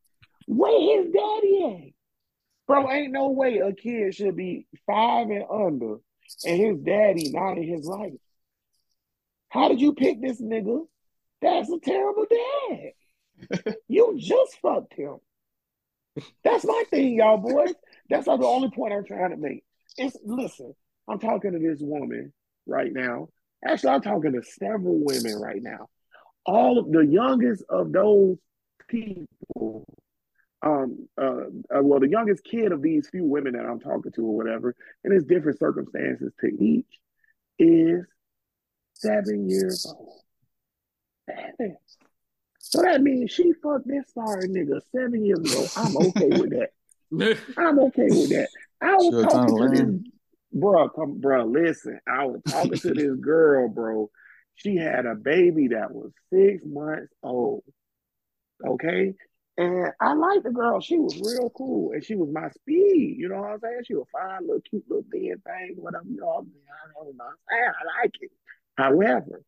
[0.48, 1.94] Where his daddy at?
[2.68, 5.98] Bro, ain't no way a kid should be five and under
[6.46, 8.14] and his daddy not in his life.
[9.50, 10.86] How did you pick this nigga?
[11.42, 13.76] That's a terrible dad.
[13.88, 15.18] you just fucked him.
[16.44, 17.74] That's my thing, y'all boys.
[18.12, 19.64] That's not the only point I'm trying to make.
[19.98, 20.74] It's listen,
[21.08, 22.34] I'm talking to this woman
[22.66, 23.30] right now.
[23.66, 25.88] Actually, I'm talking to several women right now.
[26.46, 28.38] All of the youngest of those
[28.88, 29.86] people,
[30.62, 31.46] um, uh,
[31.76, 34.76] uh, well, the youngest kid of these few women that I'm talking to, or whatever,
[35.04, 36.88] and it's different circumstances to each,
[37.60, 38.06] is
[38.96, 40.20] seven years old.
[41.30, 41.78] Seven.
[42.60, 45.66] So that means she fucked this sorry nigga seven years ago.
[45.78, 46.72] I'm okay with that.
[47.58, 48.50] I'm okay with that.
[48.82, 50.12] I was Sure, talking Tom to this,
[50.54, 50.90] bro.
[50.90, 51.46] Come, bro.
[51.46, 54.10] Listen, I was talking to this girl, bro.
[54.56, 57.64] She had a baby that was six months old.
[58.66, 59.14] Okay,
[59.58, 60.80] and I liked the girl.
[60.80, 63.16] She was real cool, and she was my speed.
[63.18, 63.82] You know what I'm saying?
[63.86, 66.06] She was fine, little cute, little thin thing, whatever.
[66.08, 66.64] You know what I'm saying?
[66.72, 67.24] I don't know.
[67.26, 67.72] what I'm saying?
[67.80, 68.32] I like it.
[68.78, 69.42] However,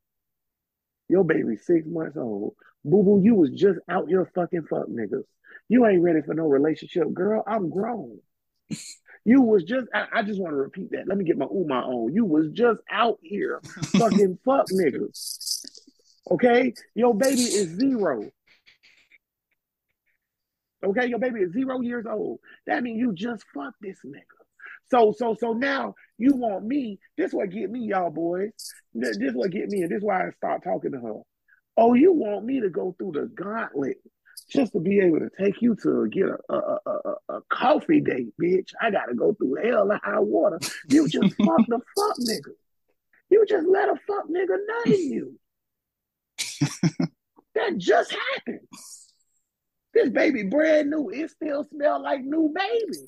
[1.14, 2.56] your baby six months old.
[2.84, 5.24] Boo boo, you was just out here fucking fuck niggas.
[5.70, 7.44] You ain't ready for no relationship, girl.
[7.48, 8.20] I'm grown.
[9.26, 11.08] You was just, I, I just want to repeat that.
[11.08, 12.14] Let me get my ooh my own.
[12.14, 13.62] You was just out here
[13.98, 15.64] fucking fuck niggas.
[16.30, 16.74] Okay?
[16.94, 18.30] Your baby is zero.
[20.86, 21.06] Okay?
[21.06, 22.40] Your baby is zero years old.
[22.68, 24.43] That means you just fucked this nigga.
[24.92, 27.00] So, so, so now you want me.
[27.18, 28.52] This what get me, y'all boys.
[28.94, 31.14] This, this what get me, and this why I start talking to her.
[31.76, 33.98] Oh, you want me to go through the gauntlet
[34.50, 38.02] just to be able to take you to get a a, a, a, a coffee
[38.02, 38.72] date, bitch?
[38.80, 40.60] I gotta go through hell and high water.
[40.90, 42.54] You just fuck the fuck nigga.
[43.30, 45.40] You just let a fuck nigga nut in you.
[47.56, 48.68] that just happened.
[49.94, 51.10] This baby brand new.
[51.10, 53.08] It still smell like new baby.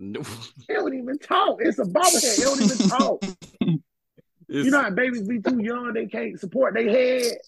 [0.02, 0.20] No.
[0.66, 1.58] It don't even talk.
[1.60, 2.38] It's a bobblehead.
[2.38, 3.24] It don't even talk.
[4.52, 7.38] It's, You know how babies be too young, they can't support their head.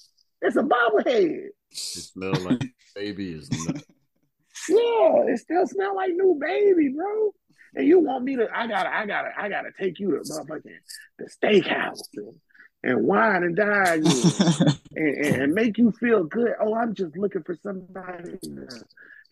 [0.41, 1.47] It's a bobblehead.
[1.47, 2.63] it smells like
[2.95, 3.83] baby is nut.
[4.69, 7.35] Yeah, it still smell like new baby, bro.
[7.75, 8.47] And you want me to?
[8.55, 10.79] I gotta, I gotta, I gotta take you to motherfucking
[11.19, 12.35] the steakhouse and,
[12.85, 14.23] and wine and dine you
[14.95, 16.53] and, and, and make you feel good.
[16.61, 18.69] Oh, I'm just looking for somebody to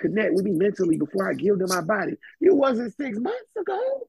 [0.01, 2.15] connect with me mentally before I give them my body.
[2.41, 4.09] You wasn't six months ago.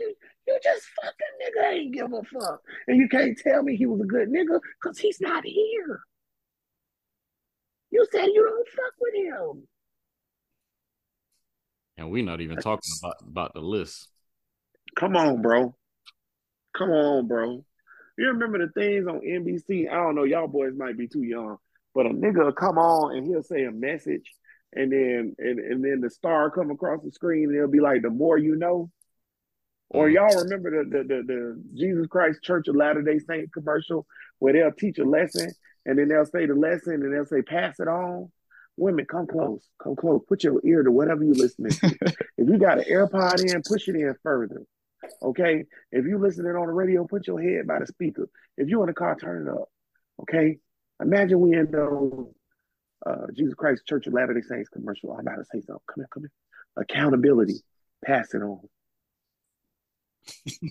[0.00, 0.14] You,
[0.46, 1.12] you just fucking
[1.42, 2.60] nigga ain't give a fuck.
[2.86, 6.00] And you can't tell me he was a good nigga because he's not here.
[7.90, 9.68] You said you don't fuck with him.
[11.96, 14.08] And we're not even talking about, about the list.
[14.96, 15.74] Come on, bro.
[16.76, 17.64] Come on, bro.
[18.16, 19.90] You remember the things on NBC?
[19.90, 21.58] I don't know, y'all boys might be too young,
[21.98, 24.32] but a nigga will come on and he'll say a message,
[24.72, 28.02] and then and, and then the star come across the screen and it'll be like,
[28.02, 28.88] "The more you know."
[29.90, 30.14] Or mm.
[30.14, 34.06] y'all remember the the the, the Jesus Christ Church of Latter Day Saint commercial
[34.38, 35.50] where they'll teach a lesson
[35.86, 38.30] and then they'll say the lesson and they'll say pass it on.
[38.76, 40.22] Women, come close, come close.
[40.28, 41.96] Put your ear to whatever you're listening to.
[42.38, 44.62] if you got an AirPod in, push it in further.
[45.20, 45.64] Okay.
[45.90, 48.28] If you're listening on the radio, put your head by the speaker.
[48.56, 49.68] If you're in the car, turn it up.
[50.22, 50.58] Okay.
[51.00, 52.26] Imagine we in those
[53.06, 55.12] uh, Jesus Christ Church of Latter Day Saints commercial.
[55.12, 55.82] I'm about to say something.
[55.86, 56.32] Come here, come here.
[56.76, 57.60] Accountability.
[58.04, 58.60] Pass it on.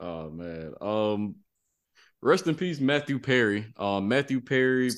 [0.00, 0.74] oh man.
[0.80, 1.36] Um
[2.22, 3.72] rest in peace, Matthew Perry.
[3.76, 4.90] Um Matthew Perry,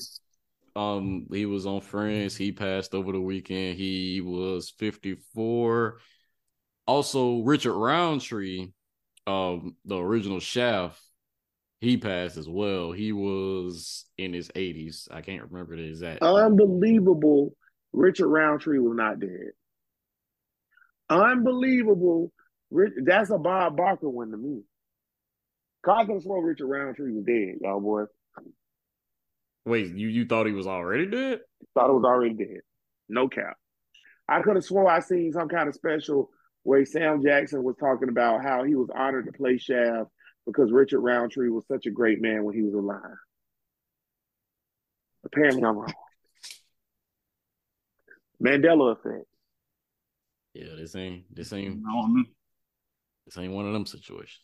[0.77, 2.35] um, he was on Friends.
[2.35, 3.79] He passed over the weekend.
[3.79, 5.97] He was 54.
[6.85, 8.67] Also, Richard Roundtree,
[9.25, 11.01] um, the original Shaft,
[11.79, 12.91] he passed as well.
[12.91, 15.07] He was in his 80s.
[15.11, 16.23] I can't remember the exact.
[16.23, 17.53] Unbelievable.
[17.93, 19.51] Richard Roundtree was not dead.
[21.09, 22.31] Unbelievable.
[23.03, 24.61] That's a Bob Barker one to me.
[25.87, 28.07] I could have sworn Richard Roundtree was dead, y'all boys.
[29.65, 31.39] Wait, you you thought he was already dead?
[31.73, 32.59] Thought he was already dead.
[33.07, 33.55] No cap.
[34.27, 36.29] I could have sworn I seen some kind of special
[36.63, 40.09] where Sam Jackson was talking about how he was honored to play Shaft
[40.47, 43.01] because Richard Roundtree was such a great man when he was alive.
[45.25, 45.93] Apparently, I'm wrong.
[48.41, 49.25] Mandela effect.
[50.53, 51.83] Yeah, this ain't this ain't
[53.25, 54.39] this ain't one of them situations.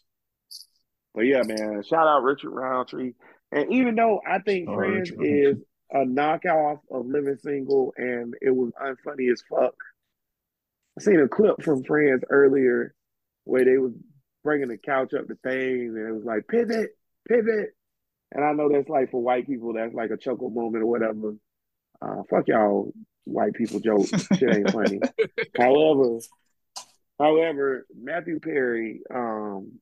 [1.16, 3.14] But yeah, man, shout out Richard Roundtree.
[3.52, 5.24] And even though I think oh, Friends Richard.
[5.24, 5.58] is
[5.92, 9.76] a knockoff of Living Single and it was unfunny as fuck,
[10.98, 12.94] I seen a clip from Friends earlier
[13.46, 13.94] where they was
[14.44, 16.92] bringing the couch up the thing and it was like pivot,
[17.28, 17.70] pivot.
[18.32, 21.36] And I know that's like for white people, that's like a chuckle moment or whatever.
[22.02, 22.92] Uh, fuck y'all
[23.26, 24.08] white people joke.
[24.38, 25.00] Shit ain't funny.
[25.58, 26.20] however,
[27.20, 29.80] however, Matthew Perry um,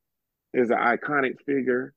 [0.53, 1.93] is an iconic figure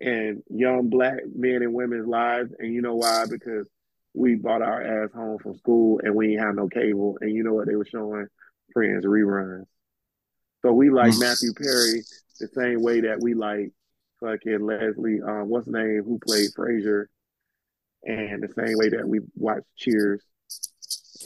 [0.00, 2.52] in young black men and women's lives.
[2.58, 3.26] And you know why?
[3.28, 3.66] Because
[4.14, 7.18] we bought our ass home from school and we ain't have no cable.
[7.20, 8.26] And you know what they were showing?
[8.72, 9.66] Friends reruns.
[10.62, 12.02] So we like Matthew Perry
[12.38, 13.72] the same way that we like
[14.20, 17.06] fucking Leslie, um, what's the name, who played Frasier,
[18.04, 20.22] and the same way that we watch Cheers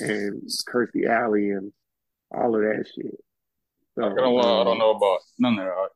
[0.00, 1.72] and Kirstie Alley and
[2.30, 3.18] all of that shit.
[3.94, 5.88] So, I, don't, um, I don't know about none of that.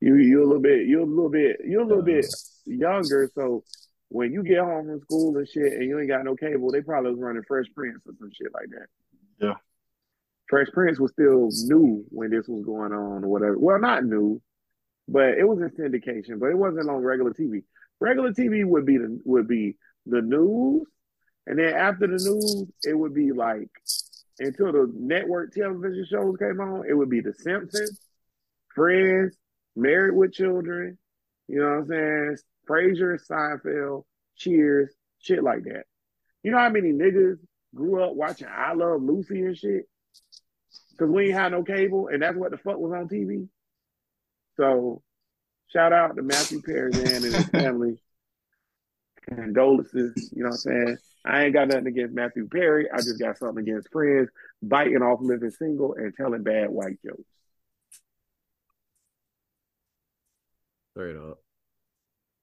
[0.00, 2.26] You you a little bit you a little bit you a little bit
[2.66, 3.64] younger, so
[4.08, 6.82] when you get home from school and shit and you ain't got no cable, they
[6.82, 8.86] probably was running Fresh Prince or some shit like that.
[9.38, 9.54] Yeah.
[10.48, 13.58] Fresh Prince was still new when this was going on or whatever.
[13.58, 14.40] Well, not new,
[15.08, 17.62] but it was in syndication, but it wasn't on regular TV.
[18.00, 19.76] Regular TV would be the would be
[20.06, 20.86] the news,
[21.46, 23.70] and then after the news, it would be like
[24.38, 28.00] until the network television shows came on, it would be The Simpsons,
[28.74, 29.36] Friends,
[29.76, 30.98] Married with Children,
[31.48, 32.36] you know what I'm saying?
[32.68, 34.04] Frasier, Seinfeld,
[34.36, 35.84] Cheers, shit like that.
[36.42, 37.38] You know how many niggas
[37.74, 39.84] grew up watching I Love Lucy and shit?
[40.96, 43.48] Because we ain't had no cable, and that's what the fuck was on TV.
[44.56, 45.02] So,
[45.72, 48.00] shout out to Matthew Perry and his family.
[49.26, 50.98] Condolences, you know what I'm saying?
[51.24, 52.86] I ain't got nothing against Matthew Perry.
[52.92, 54.28] I just got something against friends
[54.62, 57.22] biting off living single and telling bad white jokes.
[60.90, 61.38] Straight up.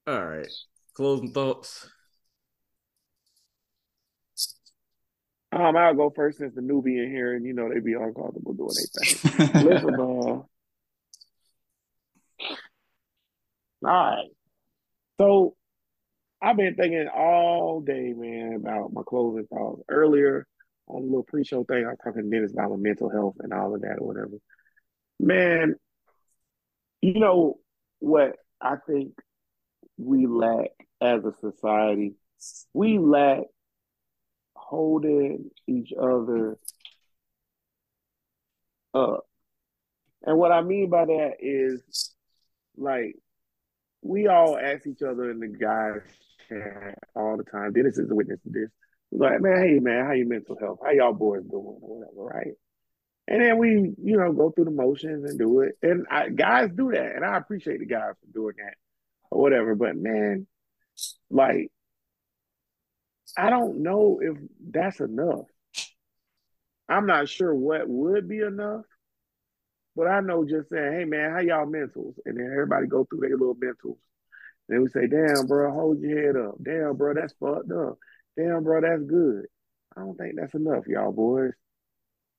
[0.08, 0.48] All right.
[0.94, 1.88] Closing thoughts.
[5.52, 8.54] Um, I'll go first since the newbie in here, and you know they be uncomfortable
[8.54, 9.64] doing their thing.
[9.68, 10.46] Listen, uh, all
[13.82, 14.28] right.
[15.20, 15.54] So
[16.40, 19.82] I've been thinking all day, man, about my closing thoughts.
[19.88, 20.46] Earlier
[20.88, 23.52] on the little pre-show thing, I was talking to Dennis about my mental health and
[23.52, 24.38] all of that or whatever.
[25.20, 25.74] Man,
[27.02, 27.58] you know
[27.98, 29.12] what I think
[29.98, 32.14] we lack as a society.
[32.72, 33.42] We lack
[34.72, 36.56] holding each other
[38.94, 39.26] up.
[40.22, 42.14] And what I mean by that is
[42.74, 43.16] like
[44.00, 46.00] we all ask each other in the guys
[46.48, 47.74] chat all the time.
[47.74, 48.70] Dennis is a witness to this.
[49.10, 50.78] Like, man, hey man, how your mental health?
[50.82, 52.54] How y'all boys doing whatever, right?
[53.28, 55.76] And then we, you know, go through the motions and do it.
[55.82, 57.14] And I, guys do that.
[57.14, 58.74] And I appreciate the guys for doing that
[59.30, 59.74] or whatever.
[59.74, 60.46] But man,
[61.30, 61.70] like,
[63.36, 64.36] I don't know if
[64.70, 65.46] that's enough.
[66.88, 68.84] I'm not sure what would be enough.
[69.94, 72.14] But I know just saying, hey man, how y'all mentals?
[72.24, 73.98] And then everybody go through their little mentals.
[74.68, 76.54] And then we say, damn, bro, hold your head up.
[76.62, 77.98] Damn, bro, that's fucked up.
[78.36, 79.46] Damn, bro, that's good.
[79.96, 81.52] I don't think that's enough, y'all boys.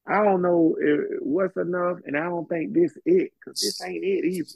[0.08, 4.04] I don't know if, what's enough, and I don't think this it because this ain't
[4.04, 4.50] it either.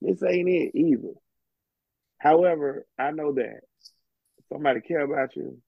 [0.00, 1.14] This ain't it either.
[2.18, 3.60] However, I know that
[4.52, 5.58] somebody care about you,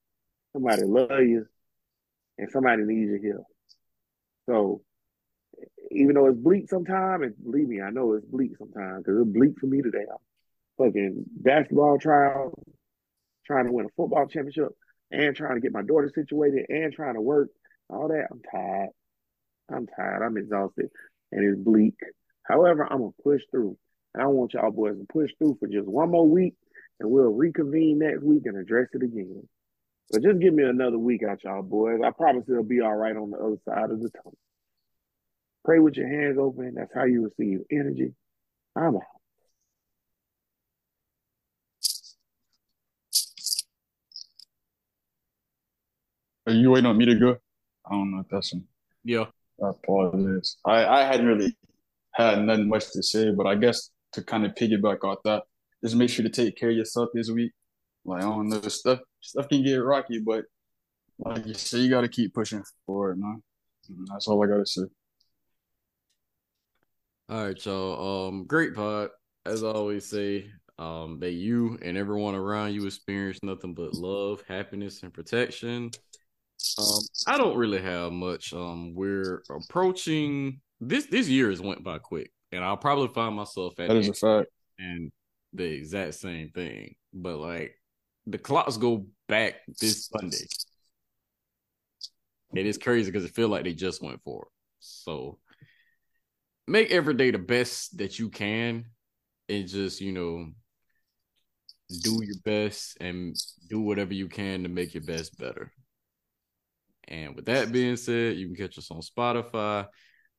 [0.52, 1.46] somebody love you,
[2.38, 3.46] and somebody needs your help.
[4.46, 4.82] So
[5.90, 9.32] even though it's bleak sometimes, and believe me, I know it's bleak sometimes because it's
[9.32, 10.04] bleak for me today.
[10.10, 12.54] I'm fucking basketball trial,
[13.46, 14.68] trying to win a football championship,
[15.10, 17.48] and trying to get my daughter situated, and trying to work
[17.88, 18.28] all that.
[18.30, 18.90] I'm tired.
[19.72, 20.24] I'm tired.
[20.24, 20.90] I'm exhausted,
[21.32, 21.94] and it's bleak.
[22.42, 23.76] However, I'm gonna push through,
[24.14, 26.54] and I want y'all boys to push through for just one more week,
[27.00, 29.48] and we'll reconvene next week and address it again.
[30.10, 32.00] But just give me another week out, y'all boys.
[32.04, 34.36] I promise it'll be all right on the other side of the tunnel.
[35.64, 36.74] Pray with your hands open.
[36.74, 38.12] That's how you receive energy.
[38.76, 39.02] I'm out.
[46.46, 47.36] Are you waiting on me to go?
[47.86, 48.66] I don't know if that's an
[49.04, 49.26] Yeah.
[49.62, 50.56] I apologize.
[50.64, 51.56] I, I hadn't really
[52.12, 55.44] had nothing much to say, but I guess to kind of piggyback off that,
[55.82, 57.52] just make sure to take care of yourself this week.
[58.04, 60.44] Like I don't know, stuff stuff can get rocky, but
[61.18, 63.42] like you say, you got to keep pushing forward, man.
[63.88, 64.82] And that's all I got to say.
[67.28, 68.28] All right, y'all.
[68.28, 69.10] Um, great pod.
[69.46, 74.42] As I always say, um, that you and everyone around you experience nothing but love,
[74.48, 75.90] happiness, and protection.
[76.78, 78.52] Um, I don't really have much.
[78.52, 81.06] Um, we're approaching this.
[81.06, 84.14] This year has went by quick, and I'll probably find myself at That is a
[84.14, 84.50] fact.
[84.78, 85.12] and
[85.52, 86.94] the exact same thing.
[87.12, 87.74] But like
[88.26, 90.46] the clocks go back this Sunday.
[92.50, 94.48] And It is crazy because it feels like they just went for it.
[94.80, 95.38] So
[96.66, 98.86] make every day the best that you can
[99.48, 100.50] and just, you know,
[102.02, 103.36] do your best and
[103.68, 105.72] do whatever you can to make your best better.
[107.08, 109.88] And with that being said, you can catch us on Spotify,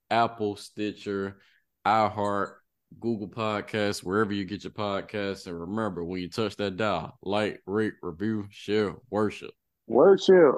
[0.09, 1.41] Apple, Stitcher,
[1.86, 2.53] iHeart,
[3.00, 5.48] Google Podcasts, wherever you get your podcasts.
[5.48, 9.52] And remember, when you touch that dial, like, rate, review, share, worship.
[9.88, 10.56] Worship.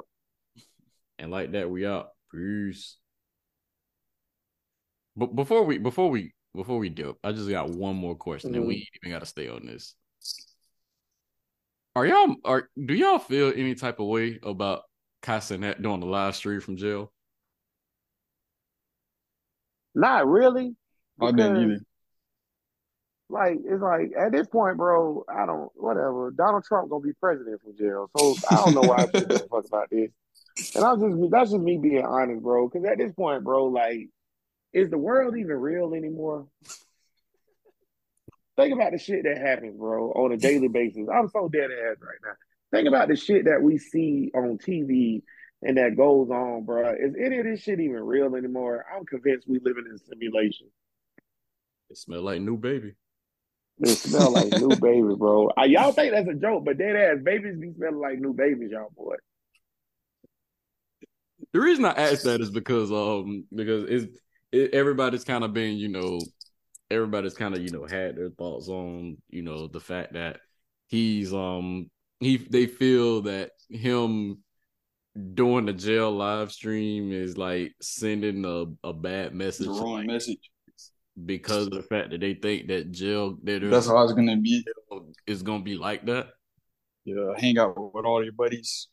[1.16, 2.08] And like that, we out.
[2.32, 2.96] Peace.
[5.16, 8.66] But before we before we before we do, I just got one more question, and
[8.66, 8.78] we mm-hmm.
[8.78, 9.94] ain't even got to stay on this.
[11.94, 14.82] Are y'all are do y'all feel any type of way about
[15.22, 17.12] Kai Cenat doing the live stream from jail?
[19.94, 20.74] Not really.
[21.20, 21.84] I didn't because, either.
[23.28, 25.24] Like it's like at this point, bro.
[25.28, 25.70] I don't.
[25.74, 26.30] Whatever.
[26.30, 29.38] Donald Trump gonna be president from jail, so I don't know why I give a
[29.38, 30.10] fuck about this.
[30.74, 32.68] And I'm just that's just me being honest, bro.
[32.68, 34.08] Because at this point, bro, like,
[34.72, 36.46] is the world even real anymore?
[38.56, 41.08] Think about the shit that happens, bro, on a daily basis.
[41.12, 42.34] I'm so dead ass right now.
[42.72, 45.22] Think about the shit that we see on TV
[45.64, 46.90] and that goes on, bro.
[46.90, 48.84] Is any of this shit even real anymore?
[48.94, 50.68] I'm convinced we living in simulation.
[51.90, 52.94] It smell like new baby.
[53.80, 55.50] It smell like new baby, bro.
[55.58, 58.70] Uh, y'all think that's a joke, but dead ass babies be smelling like new babies,
[58.70, 59.16] y'all boy.
[61.52, 64.18] The reason I asked that is because um because it's
[64.52, 66.20] it, everybody's kind of been you know
[66.90, 70.38] everybody's kind of you know had their thoughts on you know the fact that
[70.86, 74.38] he's um he they feel that him
[75.34, 80.06] doing the jail live stream is like sending a, a bad message The wrong like,
[80.06, 80.50] message.
[81.22, 84.64] Because of the fact that they think that jail that That's how it's gonna be.
[85.26, 86.28] is gonna be like that.
[87.04, 88.88] Yeah, hang out with all your buddies.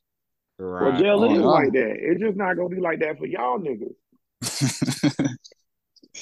[0.59, 1.49] Well, jail is no.
[1.49, 1.95] like that.
[1.97, 3.95] It's just not gonna be like that for y'all niggas.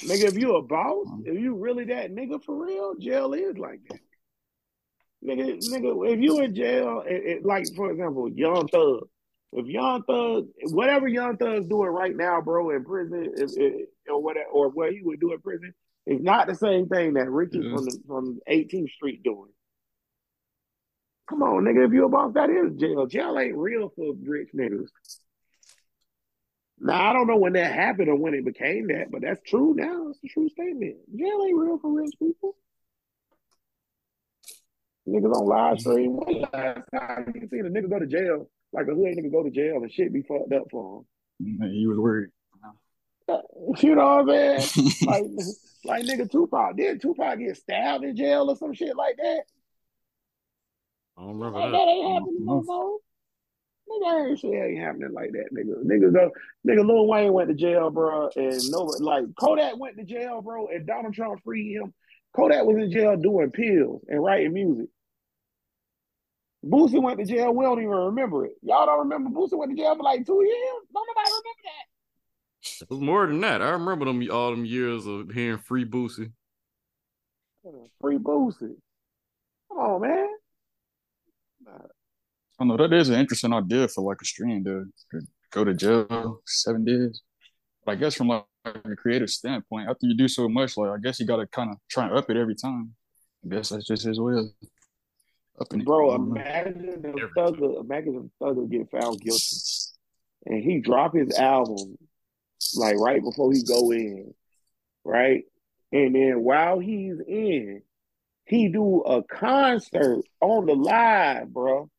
[0.04, 3.58] Nigga, if you a boss, um, if you really that nigga for real, jail is
[3.58, 3.98] like that.
[5.24, 9.08] Nigga, nigga, if you in jail, it, it- like for example, Young Thug.
[9.52, 14.22] If Young Thug, whatever Young Thug's doing right now, bro, in prison, if, if, or
[14.22, 15.74] whatever, or what he would do in prison,
[16.06, 17.74] is not the same thing that Ricky Yeah.
[17.76, 19.50] from the, from 18th Street doing.
[21.28, 23.06] Come on, nigga, if you a boss, that is jail.
[23.06, 24.88] Jail ain't real for rich niggas.
[26.80, 29.74] Now I don't know when that happened or when it became that, but that's true
[29.76, 30.08] now.
[30.08, 30.96] It's a true statement.
[31.16, 32.56] Jail ain't real for rich people.
[35.06, 36.16] Niggas on live stream.
[36.16, 39.42] When last time you seen a nigga go to jail, like a hood nigga go
[39.42, 41.04] to jail and shit be fucked up for
[41.40, 41.70] him.
[41.70, 42.30] he was worried.
[43.78, 44.92] You know what I'm saying?
[45.06, 45.24] like,
[45.84, 46.76] like nigga Tupac.
[46.76, 49.42] Did Tupac get stabbed in jail or some shit like that?
[51.16, 51.78] I don't remember Like, that.
[51.78, 52.46] that ain't happening mm-hmm.
[52.46, 52.98] no more.
[53.90, 55.84] Nigga, ain't shit ain't happening like that, nigga.
[55.84, 56.30] Nigga go,
[56.66, 60.68] nigga, Lil Wayne went to jail, bro, and no, like Kodak went to jail, bro,
[60.68, 61.92] and Donald Trump freed him.
[62.34, 64.86] Kodak was in jail doing pills and writing music.
[66.64, 67.52] Boosie went to jail.
[67.52, 68.52] We don't even remember it.
[68.62, 70.86] Y'all don't remember Boosie went to jail for like two years.
[70.94, 71.89] Don't nobody remember that.
[72.82, 73.62] It was more than that.
[73.62, 76.32] I remember them all them years of hearing free Boosie.
[78.00, 78.76] Free Boosie.
[79.68, 80.28] Come on, man.
[82.58, 84.90] I know that is an interesting idea for like a stream, dude.
[85.10, 87.22] Could Go to jail seven days.
[87.84, 90.98] But I guess from like a creative standpoint, after you do so much, like I
[91.02, 92.94] guess you gotta kind of try and up it every time.
[93.44, 94.46] I guess that's just his way of
[95.60, 95.86] upping it.
[95.86, 96.40] Bro, I don't know.
[96.40, 99.56] imagine if Every Thugger, imagine if Thugger get found guilty
[100.46, 101.96] and he drop his album
[102.74, 104.34] like right before he go in,
[105.04, 105.44] right?
[105.92, 107.82] And then while he's in,
[108.44, 111.90] he do a concert on the live, bro.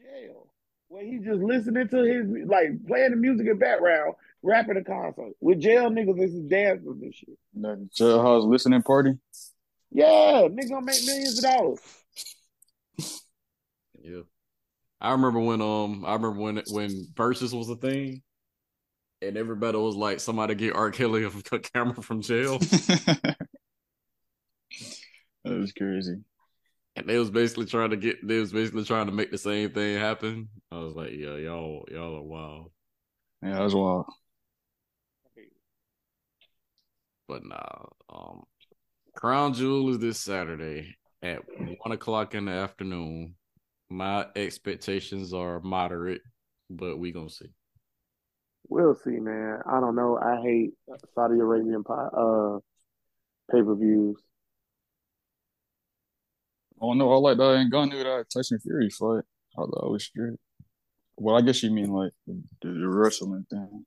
[0.00, 0.48] Jail.
[0.88, 5.32] Where he just listening to his like playing the music in background, rapping a concert
[5.40, 7.38] with jail niggas as his dancers and shit.
[7.54, 9.18] The jailhouse listening party.
[9.90, 11.80] Yeah, nigga gonna make millions of dollars.
[14.00, 14.22] Yeah.
[15.00, 18.22] I remember when um I remember when when Verzuz was a thing
[19.22, 20.90] and everybody was like somebody get R.
[20.90, 22.58] Kelly a camera from jail.
[22.58, 23.36] that
[25.44, 26.18] was crazy.
[26.96, 29.70] And they was basically trying to get they was basically trying to make the same
[29.70, 30.48] thing happen.
[30.70, 32.72] I was like, yeah, y'all y'all are wild.
[33.42, 34.06] Yeah, that was wild.
[37.28, 38.42] But nah, um
[39.14, 43.34] Crown Jewel is this Saturday at one o'clock in the afternoon.
[43.90, 46.20] My expectations are moderate,
[46.70, 47.48] but we gonna see.
[48.68, 49.60] We'll see, man.
[49.66, 50.18] I don't know.
[50.18, 50.72] I hate
[51.14, 52.58] Saudi Arabian uh
[53.50, 54.16] pay per views.
[56.80, 59.24] Oh no, I like that Ngannou that Tyson Fury fight.
[59.56, 60.38] I was straight.
[61.16, 63.84] Well, I guess you mean like the, the wrestling thing.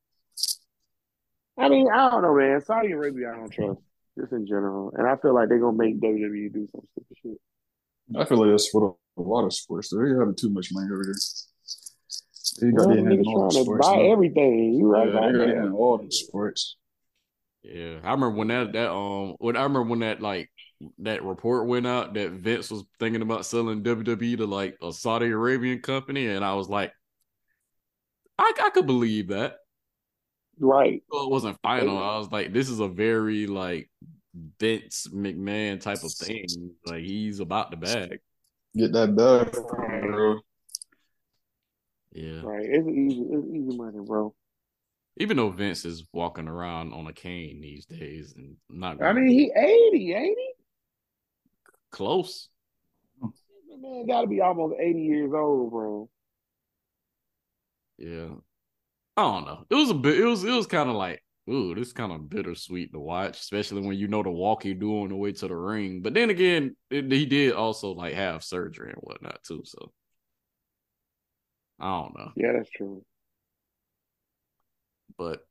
[1.57, 2.59] I mean, I don't know, man.
[2.61, 3.79] Saudi Arabia, I don't trust
[4.17, 8.17] just in general, and I feel like they're gonna make WWE do some stupid shit.
[8.19, 9.89] I feel like that's for a lot of sports.
[9.89, 11.13] They're having too much money over there.
[12.59, 14.11] They got well, niggas trying to sports, buy man.
[14.11, 14.73] everything.
[14.73, 15.07] You right?
[15.07, 16.77] Yeah, they got in all the sports.
[17.63, 20.49] Yeah, I remember when that that um when I remember when that like
[20.99, 25.27] that report went out that Vince was thinking about selling WWE to like a Saudi
[25.27, 26.91] Arabian company, and I was like,
[28.37, 29.57] I I could believe that.
[30.59, 31.03] Right.
[31.09, 31.97] Well, it wasn't final.
[31.97, 33.89] I was like, this is a very like
[34.59, 36.45] Vince McMahon type of thing.
[36.85, 38.19] Like he's about the bag.
[38.75, 40.39] Get that bag, bro.
[42.11, 42.41] Yeah.
[42.43, 42.65] Right.
[42.65, 43.25] It's easy.
[43.29, 44.33] It's easy money, bro.
[45.17, 49.01] Even though Vince is walking around on a cane these days and not.
[49.01, 50.53] I mean, he eighty, ain't he?
[51.91, 52.49] Close.
[53.79, 56.09] Man, got to be almost eighty years old, bro.
[57.97, 58.29] Yeah.
[59.17, 59.65] I don't know.
[59.69, 60.19] It was a bit.
[60.19, 60.43] It was.
[60.43, 64.07] It was kind of like, ooh, this kind of bittersweet to watch, especially when you
[64.07, 66.01] know the walk he do on the way to the ring.
[66.01, 69.63] But then again, it, he did also like have surgery and whatnot too.
[69.65, 69.91] So
[71.81, 72.31] I don't know.
[72.35, 73.03] Yeah, that's true.
[75.17, 75.41] But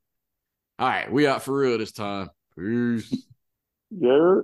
[0.78, 2.30] all right, we out for real this time.
[2.56, 3.26] Peace.
[3.92, 4.42] Yeah.